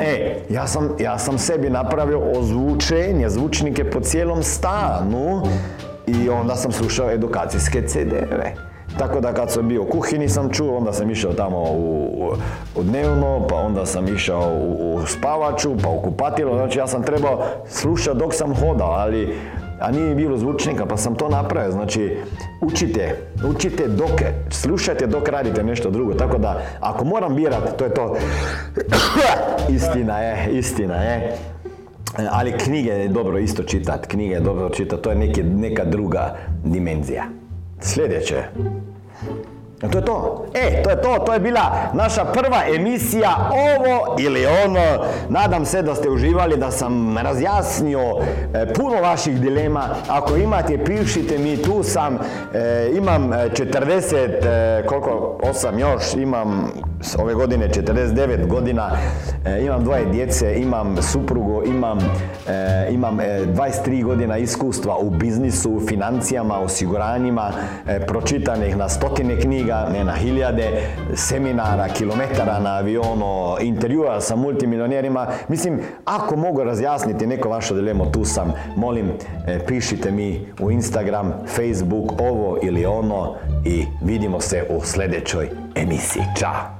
E, 0.00 0.16
ja 0.48 0.66
sam, 0.66 0.88
ja 0.98 1.18
sam 1.18 1.38
sebi 1.38 1.70
napravio 1.70 2.20
ozvučenje, 2.30 3.28
zvučnike 3.28 3.84
po 3.84 4.00
cijelom 4.00 4.42
stanu 4.42 5.42
i 6.06 6.28
onda 6.30 6.56
sam 6.56 6.72
slušao 6.72 7.10
edukacijske 7.10 7.82
CD-eve. 7.82 8.54
Tako 8.98 9.20
da 9.20 9.32
kad 9.32 9.50
sam 9.50 9.68
bio 9.68 9.82
u 9.82 9.86
kuhinji 9.86 10.28
sam 10.28 10.50
čuo, 10.50 10.76
onda 10.76 10.92
sam 10.92 11.10
išao 11.10 11.32
tamo 11.32 11.58
u, 11.58 12.04
u- 12.16 12.32
u 12.76 12.82
dnevno, 12.82 13.46
pa 13.48 13.56
onda 13.56 13.86
sam 13.86 14.08
išao 14.08 14.50
u, 14.50 14.94
u 14.94 15.06
spavaču, 15.06 15.70
pa 15.82 15.88
u 15.88 16.02
kupatilo, 16.02 16.54
znači 16.56 16.78
ja 16.78 16.86
sam 16.86 17.02
trebao 17.02 17.38
slušati 17.66 18.18
dok 18.18 18.34
sam 18.34 18.54
hodao, 18.54 18.90
ali 18.90 19.38
a 19.80 19.90
nije 19.90 20.14
bilo 20.14 20.38
zvučnika, 20.38 20.86
pa 20.86 20.96
sam 20.96 21.14
to 21.14 21.28
napravio. 21.28 21.72
Znači, 21.72 22.16
učite, 22.60 23.16
učite 23.48 23.88
dok, 23.88 24.10
slušajte 24.50 25.06
dok 25.06 25.28
radite 25.28 25.62
nešto 25.62 25.90
drugo. 25.90 26.14
Tako 26.14 26.38
da, 26.38 26.62
ako 26.80 27.04
moram 27.04 27.36
birat, 27.36 27.76
to 27.76 27.84
je 27.84 27.94
to. 27.94 28.16
istina 29.76 30.18
je, 30.18 30.48
istina 30.52 30.94
je. 30.94 31.36
Ali 32.30 32.58
knjige 32.58 32.90
je 32.90 33.08
dobro 33.08 33.38
isto 33.38 33.62
čitat, 33.62 34.06
knjige 34.06 34.34
je 34.34 34.40
dobro 34.40 34.68
čitat, 34.68 35.00
to 35.00 35.10
je 35.10 35.16
neki, 35.16 35.42
neka 35.42 35.84
druga 35.84 36.36
dimenzija. 36.64 37.24
Sljedeće. 37.80 38.42
To 39.80 39.98
je 39.98 40.04
to. 40.04 40.46
E, 40.54 40.82
to 40.82 40.90
je 40.90 41.02
to, 41.02 41.18
to 41.26 41.32
je 41.32 41.40
bila 41.40 41.90
naša 41.92 42.24
prva 42.24 42.62
emisija 42.74 43.50
ovo 43.50 44.16
ili 44.18 44.46
ono. 44.46 45.04
Nadam 45.28 45.64
se 45.64 45.82
da 45.82 45.94
ste 45.94 46.10
uživali, 46.10 46.56
da 46.56 46.70
sam 46.70 47.18
razjasnio 47.18 48.00
e, 48.54 48.72
puno 48.74 49.00
vaših 49.00 49.40
dilema. 49.40 49.88
Ako 50.08 50.36
imate, 50.36 50.84
pišite 50.84 51.38
mi, 51.38 51.62
tu 51.62 51.82
sam. 51.82 52.18
E, 52.54 52.90
imam 52.96 53.32
e, 53.32 53.36
40, 53.36 54.46
e, 54.46 54.86
koliko, 54.86 55.38
8 55.42 55.78
još, 55.78 56.14
imam 56.14 56.72
ove 57.18 57.34
godine 57.34 57.68
49 57.68 58.46
godina, 58.46 58.90
e, 59.44 59.64
imam 59.64 59.84
dvoje 59.84 60.04
djece, 60.04 60.54
imam 60.56 60.96
suprugu, 61.02 61.62
imam, 61.66 61.98
e, 62.48 62.88
imam 62.90 63.20
e, 63.20 63.24
23 63.24 64.04
godina 64.04 64.38
iskustva 64.38 64.98
u 64.98 65.10
biznisu, 65.10 65.80
financijama, 65.88 66.58
osiguranjima, 66.58 67.50
e, 67.88 68.06
pročitanih 68.06 68.76
na 68.76 68.88
stotine 68.88 69.40
knjiga, 69.40 69.88
ne 69.92 70.04
na 70.04 70.12
hiljade, 70.12 70.82
seminara, 71.14 71.88
kilometara 71.88 72.58
na 72.60 72.70
avionu, 72.70 73.56
intervjua 73.60 74.20
sa 74.20 74.36
multimilionerima. 74.36 75.26
Mislim, 75.48 75.80
ako 76.04 76.36
mogu 76.36 76.64
razjasniti 76.64 77.26
neko 77.26 77.48
vašu 77.48 77.74
dilemu, 77.74 78.12
tu 78.12 78.24
sam. 78.24 78.52
Molim, 78.76 79.10
e, 79.46 79.58
pišite 79.66 80.10
mi 80.10 80.46
u 80.60 80.70
Instagram, 80.70 81.32
Facebook, 81.56 82.20
ovo 82.20 82.58
ili 82.62 82.86
ono 82.86 83.34
i 83.64 83.84
vidimo 84.02 84.40
se 84.40 84.66
u 84.70 84.80
sljedećoj 84.84 85.48
emisiji. 85.74 86.22
Ćao! 86.38 86.79